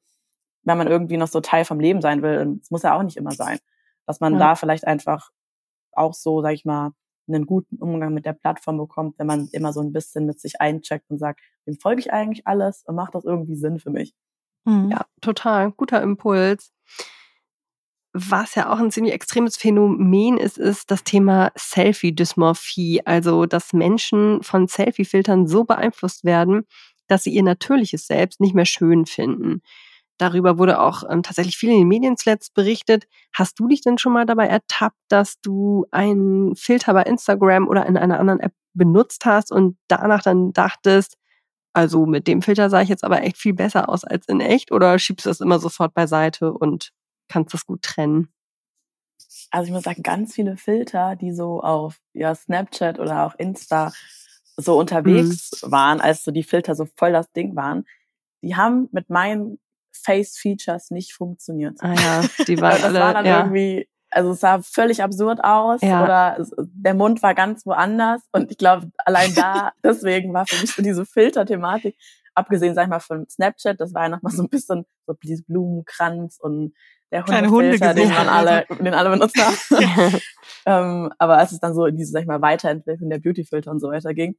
[0.63, 2.59] wenn man irgendwie noch so Teil vom Leben sein will.
[2.63, 3.59] Es muss ja auch nicht immer sein.
[4.07, 4.39] Dass man ja.
[4.39, 5.31] da vielleicht einfach
[5.93, 6.93] auch so, sag ich mal,
[7.29, 10.61] einen guten Umgang mit der Plattform bekommt, wenn man immer so ein bisschen mit sich
[10.61, 14.15] eincheckt und sagt, wem folge ich eigentlich alles und macht das irgendwie Sinn für mich?
[14.65, 14.91] Mhm.
[14.91, 15.73] Ja, total.
[15.73, 16.73] Guter Impuls.
[18.15, 23.07] Was ja auch ein ziemlich extremes Phänomen ist, ist das Thema Selfie-Dysmorphie.
[23.07, 26.67] Also, dass Menschen von Selfie-Filtern so beeinflusst werden,
[27.09, 29.63] dass sie ihr natürliches Selbst nicht mehr schön finden.
[30.19, 33.07] Darüber wurde auch ähm, tatsächlich viel in den Medien zuletzt berichtet.
[33.33, 37.87] Hast du dich denn schon mal dabei ertappt, dass du einen Filter bei Instagram oder
[37.87, 41.17] in einer anderen App benutzt hast und danach dann dachtest,
[41.73, 44.73] also mit dem Filter sah ich jetzt aber echt viel besser aus als in echt
[44.73, 46.93] oder schiebst du das immer sofort beiseite und
[47.29, 48.33] kannst das gut trennen?
[49.51, 53.93] Also ich muss sagen, ganz viele Filter, die so auf ja, Snapchat oder auch Insta
[54.57, 55.71] so unterwegs mhm.
[55.71, 57.85] waren, als so die Filter so voll das Ding waren,
[58.43, 59.59] die haben mit meinen
[59.93, 61.79] Face-Features nicht funktioniert.
[61.81, 63.41] Ah ja, die waren das alle, war dann ja.
[63.41, 66.05] irgendwie, also es sah völlig absurd aus Ja.
[66.05, 70.73] oder der Mund war ganz woanders und ich glaube, allein da, deswegen war für mich
[70.73, 71.97] so diese Filter-Thematik,
[72.35, 75.45] abgesehen, sag ich mal, von Snapchat, das war ja nochmal so ein bisschen so dieses
[75.45, 76.75] Blumenkranz und
[77.11, 80.21] der Kleine Hundefilter, den man alle, den alle benutzt haben.
[80.67, 83.81] ähm, aber als es dann so in diese, sag ich mal, Weiterentwicklung der Beautyfilter und
[83.81, 84.37] so weiter ging,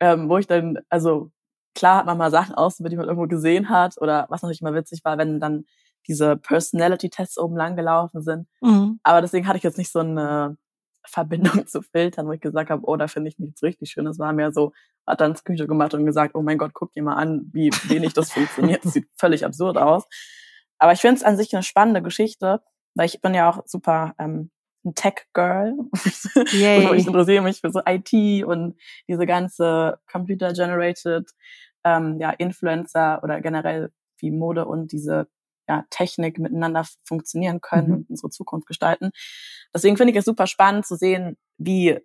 [0.00, 1.30] ähm, wo ich dann, also
[1.74, 4.74] klar hat man mal Sachen ausprobiert, die man irgendwo gesehen hat oder was natürlich mal
[4.74, 5.64] witzig war, wenn dann
[6.06, 8.48] diese Personality-Tests oben lang gelaufen sind.
[8.60, 9.00] Mhm.
[9.02, 10.56] Aber deswegen hatte ich jetzt nicht so eine
[11.06, 14.06] Verbindung zu Filtern, wo ich gesagt habe, oh, da finde ich nichts richtig schön.
[14.06, 14.72] Es war mehr so,
[15.06, 18.12] hat dann Screenshot gemacht und gesagt, oh mein Gott, guck dir mal an, wie wenig
[18.14, 18.84] das funktioniert.
[18.84, 20.04] Das sieht völlig absurd aus.
[20.78, 22.62] Aber ich finde es an sich eine spannende Geschichte,
[22.94, 24.50] weil ich bin ja auch super ähm,
[24.84, 25.74] ein Tech-Girl.
[26.52, 28.76] ich interessiere mich für so IT und
[29.08, 31.30] diese ganze Computer-Generated
[31.84, 35.28] ähm, ja, Influencer oder generell wie Mode und diese
[35.68, 37.94] ja, Technik miteinander funktionieren können mhm.
[37.94, 39.10] und unsere Zukunft gestalten.
[39.74, 42.00] Deswegen finde ich es super spannend zu sehen, wie äh,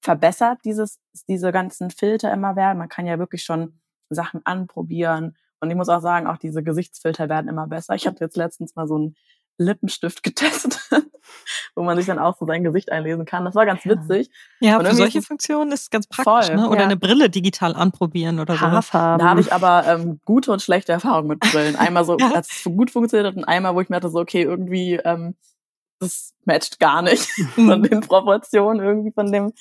[0.00, 2.78] verbessert dieses, diese ganzen Filter immer werden.
[2.78, 5.36] Man kann ja wirklich schon Sachen anprobieren.
[5.60, 7.94] Und ich muss auch sagen, auch diese Gesichtsfilter werden immer besser.
[7.94, 9.16] Ich habe jetzt letztens mal so einen
[9.58, 10.78] Lippenstift getestet,
[11.74, 13.44] wo man sich dann auch so sein Gesicht einlesen kann.
[13.44, 14.30] Das war ganz witzig.
[14.60, 16.68] Ja, für solche Funktionen ist es ganz praktisch, voll, ne?
[16.68, 16.84] Oder ja.
[16.86, 18.66] eine Brille digital anprobieren oder so.
[18.92, 21.76] Da habe ich aber ähm, gute und schlechte Erfahrungen mit Brillen.
[21.76, 22.32] Einmal so, ja.
[22.32, 25.34] als es gut funktioniert hat und einmal, wo ich mir dachte so, okay, irgendwie, ähm,
[25.98, 27.22] das matcht gar nicht
[27.54, 29.52] von den Proportionen irgendwie von dem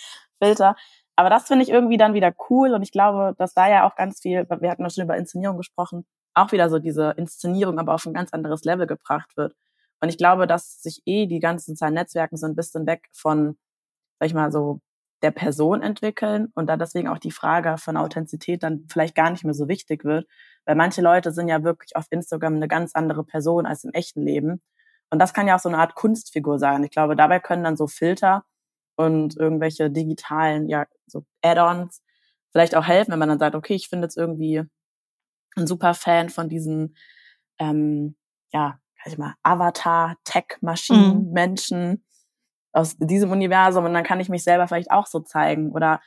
[0.41, 0.75] Filter.
[1.15, 3.95] Aber das finde ich irgendwie dann wieder cool und ich glaube, dass da ja auch
[3.95, 7.93] ganz viel, wir hatten ja schon über Inszenierung gesprochen, auch wieder so diese Inszenierung aber
[7.93, 9.55] auf ein ganz anderes Level gebracht wird.
[10.01, 13.57] Und ich glaube, dass sich eh die ganzen sozialen Netzwerke so ein bisschen weg von,
[14.19, 14.81] sag ich mal, so
[15.21, 19.43] der Person entwickeln und da deswegen auch die Frage von Authentizität dann vielleicht gar nicht
[19.43, 20.27] mehr so wichtig wird,
[20.65, 24.21] weil manche Leute sind ja wirklich auf Instagram eine ganz andere Person als im echten
[24.21, 24.61] Leben.
[25.09, 26.83] Und das kann ja auch so eine Art Kunstfigur sein.
[26.83, 28.45] Ich glaube, dabei können dann so Filter
[28.95, 32.01] und irgendwelche digitalen, ja, so Add-ons
[32.51, 34.63] vielleicht auch helfen, wenn man dann sagt, okay, ich finde jetzt irgendwie
[35.55, 36.95] ein super Fan von diesen,
[37.59, 38.15] ähm,
[38.53, 38.79] ja,
[39.13, 41.31] ich mal, Avatar, Tech-Maschinen, mhm.
[41.31, 42.05] Menschen
[42.73, 46.01] aus diesem Universum und dann kann ich mich selber vielleicht auch so zeigen oder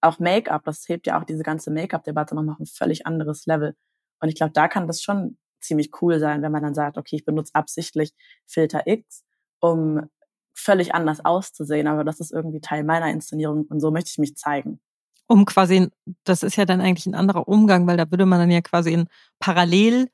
[0.00, 3.74] auch Make-up, das hebt ja auch diese ganze Make-up-Debatte nochmal auf ein völlig anderes Level.
[4.20, 7.16] Und ich glaube, da kann das schon ziemlich cool sein, wenn man dann sagt, okay,
[7.16, 8.12] ich benutze absichtlich
[8.46, 9.24] Filter X,
[9.60, 10.08] um
[10.54, 14.36] völlig anders auszusehen, aber das ist irgendwie Teil meiner Inszenierung und so möchte ich mich
[14.36, 14.80] zeigen.
[15.26, 15.88] Um quasi,
[16.24, 18.92] das ist ja dann eigentlich ein anderer Umgang, weil da würde man dann ja quasi
[18.92, 20.08] in parallel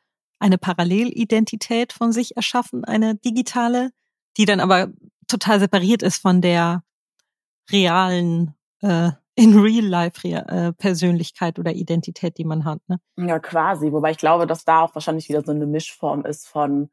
[0.44, 3.92] eine Parallelidentität von sich erschaffen, eine digitale,
[4.36, 4.88] die dann aber
[5.26, 6.84] total separiert ist von der
[7.72, 12.78] realen, äh, in Real Life äh, Persönlichkeit oder Identität, die man hat.
[12.86, 13.00] Ne?
[13.16, 13.90] Ja, quasi.
[13.90, 16.90] Wobei ich glaube, dass da auch wahrscheinlich wieder so eine Mischform ist von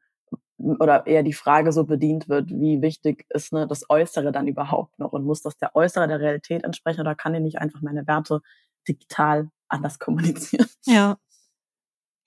[0.58, 4.98] oder eher die Frage so bedient wird, wie wichtig ist ne, das Äußere dann überhaupt
[4.98, 8.06] noch und muss das der Äußere der Realität entsprechen oder kann ich nicht einfach meine
[8.06, 8.40] Werte
[8.88, 10.66] digital anders kommunizieren?
[10.84, 11.16] Ja,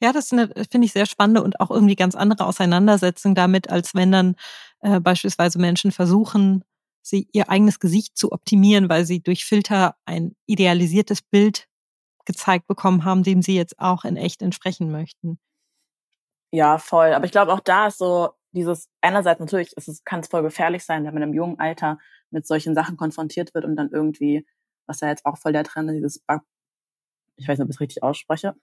[0.05, 4.11] ja, das finde ich sehr spannende und auch irgendwie ganz andere Auseinandersetzung damit, als wenn
[4.11, 4.35] dann
[4.81, 6.63] äh, beispielsweise Menschen versuchen,
[7.01, 11.67] sie ihr eigenes Gesicht zu optimieren, weil sie durch Filter ein idealisiertes Bild
[12.25, 15.39] gezeigt bekommen haben, dem sie jetzt auch in echt entsprechen möchten.
[16.51, 17.13] Ja, voll.
[17.13, 20.43] Aber ich glaube, auch da ist so dieses, einerseits natürlich ist es, kann es voll
[20.43, 21.97] gefährlich sein, wenn man im jungen Alter
[22.29, 24.45] mit solchen Sachen konfrontiert wird und dann irgendwie,
[24.85, 26.23] was ja jetzt auch voll der Trend ist, dieses
[27.37, 28.55] ich weiß nicht, ob ich es richtig ausspreche,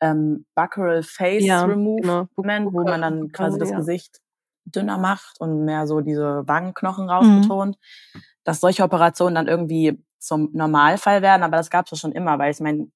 [0.00, 2.72] ähm, Buccal Face ja, Removement, genau.
[2.72, 3.78] wo man dann quasi das ja.
[3.78, 4.20] Gesicht
[4.64, 7.10] dünner macht und mehr so diese Wangenknochen mhm.
[7.10, 8.20] rausbetont, mhm.
[8.44, 12.38] dass solche Operationen dann irgendwie zum Normalfall werden, aber das gab es ja schon immer,
[12.38, 12.88] weil ich meine,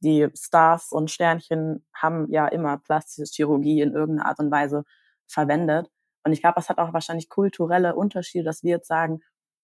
[0.00, 4.84] die Stars und Sternchen haben ja immer plastische Chirurgie in irgendeiner Art und Weise
[5.26, 5.90] verwendet.
[6.24, 9.20] Und ich glaube, das hat auch wahrscheinlich kulturelle Unterschiede, dass wir jetzt sagen,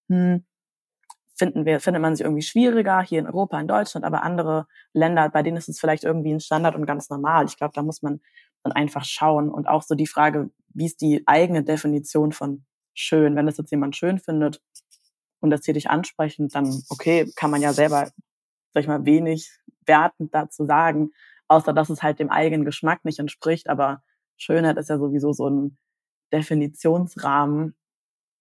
[0.09, 0.45] hm,
[1.35, 5.29] finden wir, findet man sich irgendwie schwieriger hier in Europa, in Deutschland, aber andere Länder,
[5.29, 7.47] bei denen ist es vielleicht irgendwie ein Standard und ganz normal.
[7.47, 8.21] Ich glaube, da muss man
[8.63, 12.65] dann einfach schauen und auch so die Frage, wie ist die eigene Definition von
[12.95, 13.37] schön?
[13.37, 14.63] Wenn das jetzt jemand schön findet
[15.41, 18.11] und das hier dich ansprechend, dann okay, kann man ja selber,
[18.73, 19.51] sag ich mal, wenig
[19.87, 21.11] wertend dazu sagen,
[21.49, 23.69] außer dass es halt dem eigenen Geschmack nicht entspricht.
[23.69, 24.03] Aber
[24.37, 25.79] Schönheit ist ja sowieso so ein
[26.33, 27.77] Definitionsrahmen,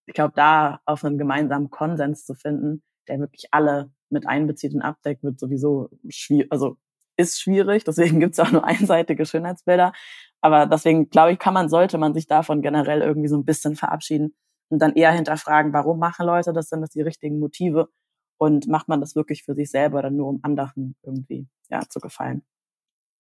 [0.05, 4.81] ich glaube, da auf einen gemeinsamen Konsens zu finden, der wirklich alle mit einbezieht und
[4.81, 6.77] abdeckt, wird sowieso schwierig, also
[7.17, 9.93] ist schwierig, deswegen gibt es auch nur einseitige Schönheitsbilder.
[10.41, 13.75] Aber deswegen, glaube ich, kann man, sollte man sich davon generell irgendwie so ein bisschen
[13.75, 14.35] verabschieden
[14.69, 17.89] und dann eher hinterfragen, warum machen Leute das, sind das die richtigen Motive?
[18.37, 21.99] Und macht man das wirklich für sich selber oder nur um anderen irgendwie ja, zu
[21.99, 22.43] gefallen?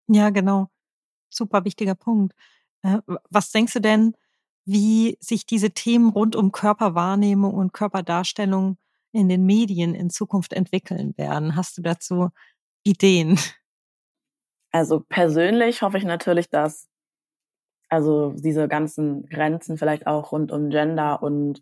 [0.07, 0.69] Ja, genau.
[1.29, 2.33] Super wichtiger Punkt.
[2.81, 4.15] Äh, was denkst du denn,
[4.65, 8.77] wie sich diese Themen rund um Körperwahrnehmung und Körperdarstellung
[9.11, 11.55] in den Medien in Zukunft entwickeln werden.
[11.55, 12.29] Hast du dazu
[12.83, 13.39] Ideen?
[14.71, 16.87] Also persönlich hoffe ich natürlich, dass
[17.89, 21.61] also diese ganzen Grenzen vielleicht auch rund um Gender und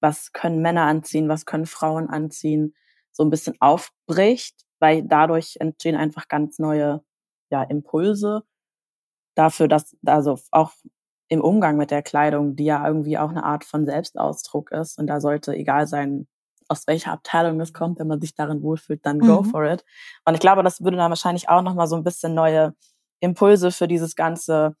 [0.00, 2.74] was können Männer anziehen, was können Frauen anziehen,
[3.10, 7.02] so ein bisschen aufbricht, weil dadurch entstehen einfach ganz neue
[7.50, 8.44] ja, Impulse
[9.34, 10.72] dafür, dass also auch
[11.28, 14.98] im Umgang mit der Kleidung, die ja irgendwie auch eine Art von Selbstausdruck ist.
[14.98, 16.26] Und da sollte egal sein,
[16.68, 19.46] aus welcher Abteilung es kommt, wenn man sich darin wohlfühlt, dann go mhm.
[19.46, 19.84] for it.
[20.24, 22.74] Und ich glaube, das würde dann wahrscheinlich auch nochmal so ein bisschen neue
[23.20, 24.76] Impulse für dieses ganze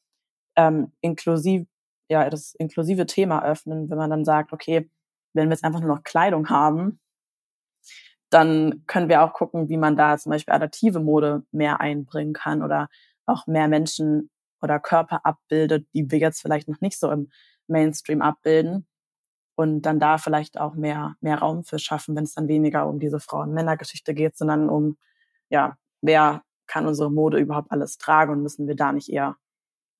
[0.56, 1.66] ähm, inklusiv,
[2.08, 4.90] ja, das inklusive Thema öffnen, wenn man dann sagt, okay,
[5.34, 7.00] wenn wir jetzt einfach nur noch Kleidung haben,
[8.30, 12.62] dann können wir auch gucken, wie man da zum Beispiel adaptive Mode mehr einbringen kann
[12.62, 12.88] oder
[13.26, 14.30] auch mehr Menschen
[14.64, 17.30] oder Körper abbildet, die wir jetzt vielleicht noch nicht so im
[17.68, 18.86] Mainstream abbilden
[19.56, 22.98] und dann da vielleicht auch mehr, mehr Raum für schaffen, wenn es dann weniger um
[22.98, 24.96] diese Frauen-Männer-Geschichte geht, sondern um,
[25.50, 29.36] ja, wer kann unsere Mode überhaupt alles tragen und müssen wir da nicht eher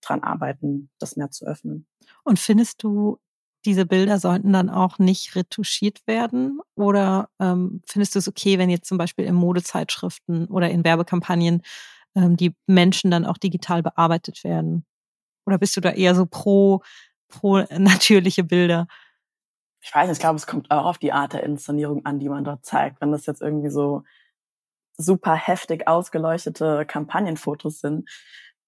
[0.01, 1.87] dran arbeiten, das mehr zu öffnen.
[2.25, 3.19] Und findest du,
[3.67, 6.61] diese Bilder sollten dann auch nicht retuschiert werden?
[6.75, 11.63] Oder ähm, findest du es okay, wenn jetzt zum Beispiel in Modezeitschriften oder in Werbekampagnen
[12.15, 14.85] ähm, die Menschen dann auch digital bearbeitet werden?
[15.47, 16.83] Oder bist du da eher so pro,
[17.29, 18.87] pro natürliche Bilder?
[19.81, 22.29] Ich weiß nicht, ich glaube, es kommt auch auf die Art der Inszenierung an, die
[22.29, 23.01] man dort zeigt.
[23.01, 24.03] Wenn das jetzt irgendwie so
[24.97, 28.09] super heftig ausgeleuchtete Kampagnenfotos sind,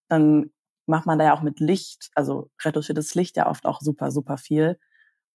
[0.08, 0.50] dann
[0.86, 4.36] macht man da ja auch mit Licht, also retuschiertes Licht ja oft auch super, super
[4.36, 4.78] viel.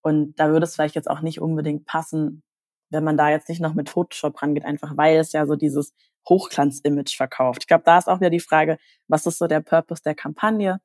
[0.02, 2.42] Und da würde es vielleicht jetzt auch nicht unbedingt passen,
[2.90, 5.94] wenn man da jetzt nicht noch mit Photoshop rangeht, einfach weil es ja so dieses
[6.28, 7.62] Hochglanz-Image verkauft.
[7.62, 10.80] Ich glaube, da ist auch wieder die Frage, was ist so der Purpose der Kampagne?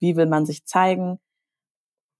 [0.00, 1.18] Wie will man sich zeigen?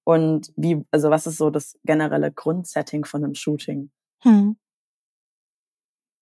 [0.04, 3.90] Und wie, also was ist so das generelle Grundsetting von einem Shooting?
[4.22, 4.56] Hm.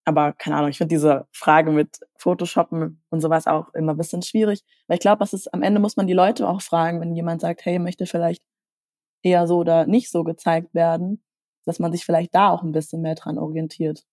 [0.04, 4.22] Aber keine Ahnung, ich finde diese Frage mit Photoshoppen und sowas auch immer ein bisschen
[4.22, 4.62] schwierig.
[4.86, 7.40] Weil ich glaube, was ist, am Ende muss man die Leute auch fragen, wenn jemand
[7.40, 8.42] sagt, hey, möchte vielleicht
[9.22, 11.22] eher so oder nicht so gezeigt werden,
[11.64, 14.04] dass man sich vielleicht da auch ein bisschen mehr dran orientiert.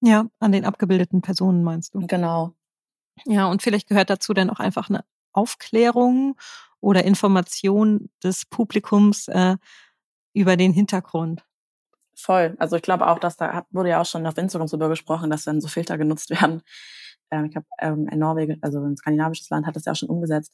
[0.00, 2.06] Ja, an den abgebildeten Personen meinst du?
[2.06, 2.54] Genau.
[3.26, 6.36] Ja, und vielleicht gehört dazu dann auch einfach eine Aufklärung
[6.80, 9.56] oder Information des Publikums äh,
[10.32, 11.44] über den Hintergrund.
[12.14, 12.54] Voll.
[12.58, 15.46] Also ich glaube auch, dass da wurde ja auch schon auf Instagram darüber gesprochen, dass
[15.46, 16.62] wenn so Filter genutzt werden.
[17.32, 20.08] Ähm, ich glaube, ähm, in Norwegen, also ein skandinavisches Land, hat das ja auch schon
[20.08, 20.52] umgesetzt,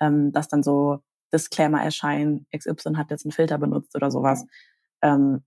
[0.00, 0.98] ähm, dass dann so
[1.32, 4.44] Disclaimer erscheinen, XY hat jetzt einen Filter benutzt oder sowas.
[5.00, 5.44] Ähm,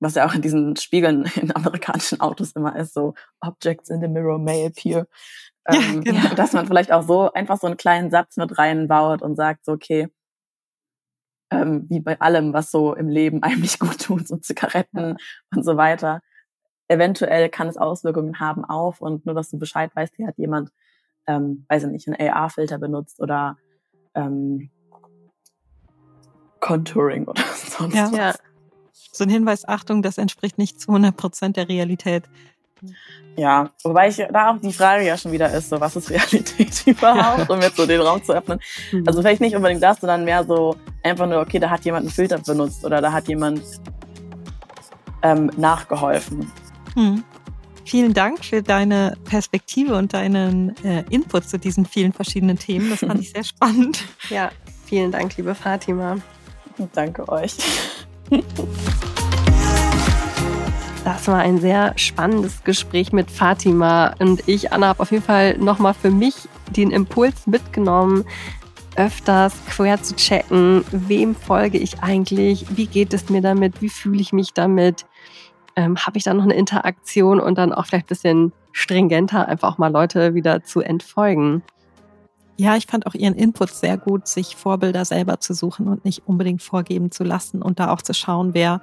[0.00, 4.08] was ja auch in diesen Spiegeln in amerikanischen Autos immer ist, so Objects in the
[4.08, 5.06] mirror may appear.
[5.68, 6.28] Ja, ähm, genau.
[6.36, 9.72] Dass man vielleicht auch so einfach so einen kleinen Satz mit reinbaut und sagt, so,
[9.72, 10.08] okay,
[11.50, 15.16] ähm, wie bei allem, was so im Leben eigentlich gut tut, so Zigaretten ja.
[15.54, 16.20] und so weiter.
[16.88, 20.70] Eventuell kann es Auswirkungen haben auf und nur, dass du Bescheid weißt, hier hat jemand,
[21.26, 23.58] ähm, weiß ich nicht, einen AR-Filter benutzt oder
[24.14, 24.70] ähm,
[26.60, 28.10] Contouring oder sonst ja.
[28.10, 28.38] was.
[29.12, 29.12] Ja.
[29.12, 32.24] So ein Hinweis, Achtung, das entspricht nicht zu 100 Prozent der Realität.
[33.36, 36.82] Ja, wobei ich da auch die Frage ja schon wieder ist, so was ist Realität
[36.86, 38.58] überhaupt, um jetzt so den Raum zu öffnen.
[38.92, 39.04] Mhm.
[39.06, 42.12] Also vielleicht nicht unbedingt das, sondern mehr so einfach nur, okay, da hat jemand einen
[42.12, 43.62] Filter benutzt oder da hat jemand
[45.22, 46.50] ähm, nachgeholfen.
[46.96, 47.24] Mhm.
[47.84, 52.90] Vielen Dank für deine Perspektive und deinen äh, Input zu diesen vielen verschiedenen Themen.
[52.90, 54.04] Das fand ich sehr spannend.
[54.30, 54.50] Ja,
[54.84, 56.18] vielen Dank, liebe Fatima.
[56.92, 57.56] Danke euch.
[61.08, 65.56] Das war ein sehr spannendes Gespräch mit Fatima und ich, Anna, habe auf jeden Fall
[65.56, 66.34] nochmal für mich
[66.76, 68.26] den Impuls mitgenommen,
[68.94, 74.20] öfters quer zu checken, wem folge ich eigentlich, wie geht es mir damit, wie fühle
[74.20, 75.06] ich mich damit,
[75.76, 79.78] ähm, habe ich da noch eine Interaktion und dann auch vielleicht ein bisschen stringenter einfach
[79.78, 81.62] mal Leute wieder zu entfolgen.
[82.58, 86.24] Ja, ich fand auch Ihren Input sehr gut, sich Vorbilder selber zu suchen und nicht
[86.26, 88.82] unbedingt vorgeben zu lassen und da auch zu schauen, wer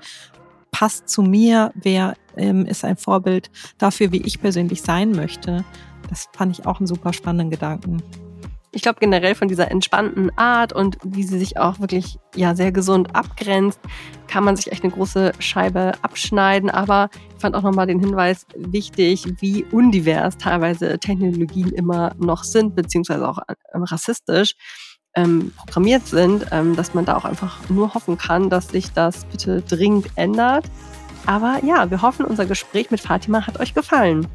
[0.76, 5.64] passt zu mir, wer ähm, ist ein Vorbild dafür, wie ich persönlich sein möchte.
[6.10, 8.04] Das fand ich auch einen super spannenden Gedanken
[8.76, 12.74] ich glaube generell von dieser entspannten Art und wie sie sich auch wirklich ja sehr
[12.74, 13.80] gesund abgrenzt,
[14.28, 16.70] kann man sich echt eine große Scheibe abschneiden.
[16.70, 22.76] Aber ich fand auch nochmal den Hinweis wichtig, wie undivers teilweise Technologien immer noch sind,
[22.76, 23.40] beziehungsweise auch
[23.74, 24.56] ähm, rassistisch
[25.16, 29.26] ähm, programmiert sind, ähm, dass man da auch einfach nur hoffen kann, dass sich das
[29.26, 30.66] bitte dringend ändert.
[31.26, 34.28] Aber ja, wir hoffen, unser Gespräch mit Fatima hat euch gefallen.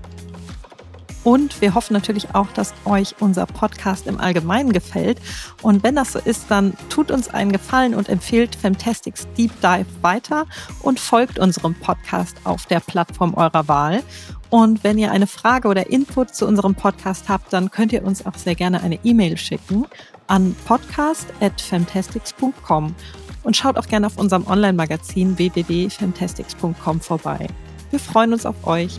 [1.23, 5.21] Und wir hoffen natürlich auch, dass euch unser Podcast im Allgemeinen gefällt.
[5.61, 9.87] Und wenn das so ist, dann tut uns einen Gefallen und empfehlt Fantastics Deep Dive
[10.01, 10.47] weiter
[10.81, 14.03] und folgt unserem Podcast auf der Plattform eurer Wahl.
[14.49, 18.25] Und wenn ihr eine Frage oder Input zu unserem Podcast habt, dann könnt ihr uns
[18.27, 19.87] auch sehr gerne eine E-Mail schicken
[20.31, 22.95] an podcast.fantastics.com
[23.43, 27.49] und schaut auch gerne auf unserem Online-Magazin www.fantastics.com vorbei.
[27.91, 28.99] Wir freuen uns auf euch.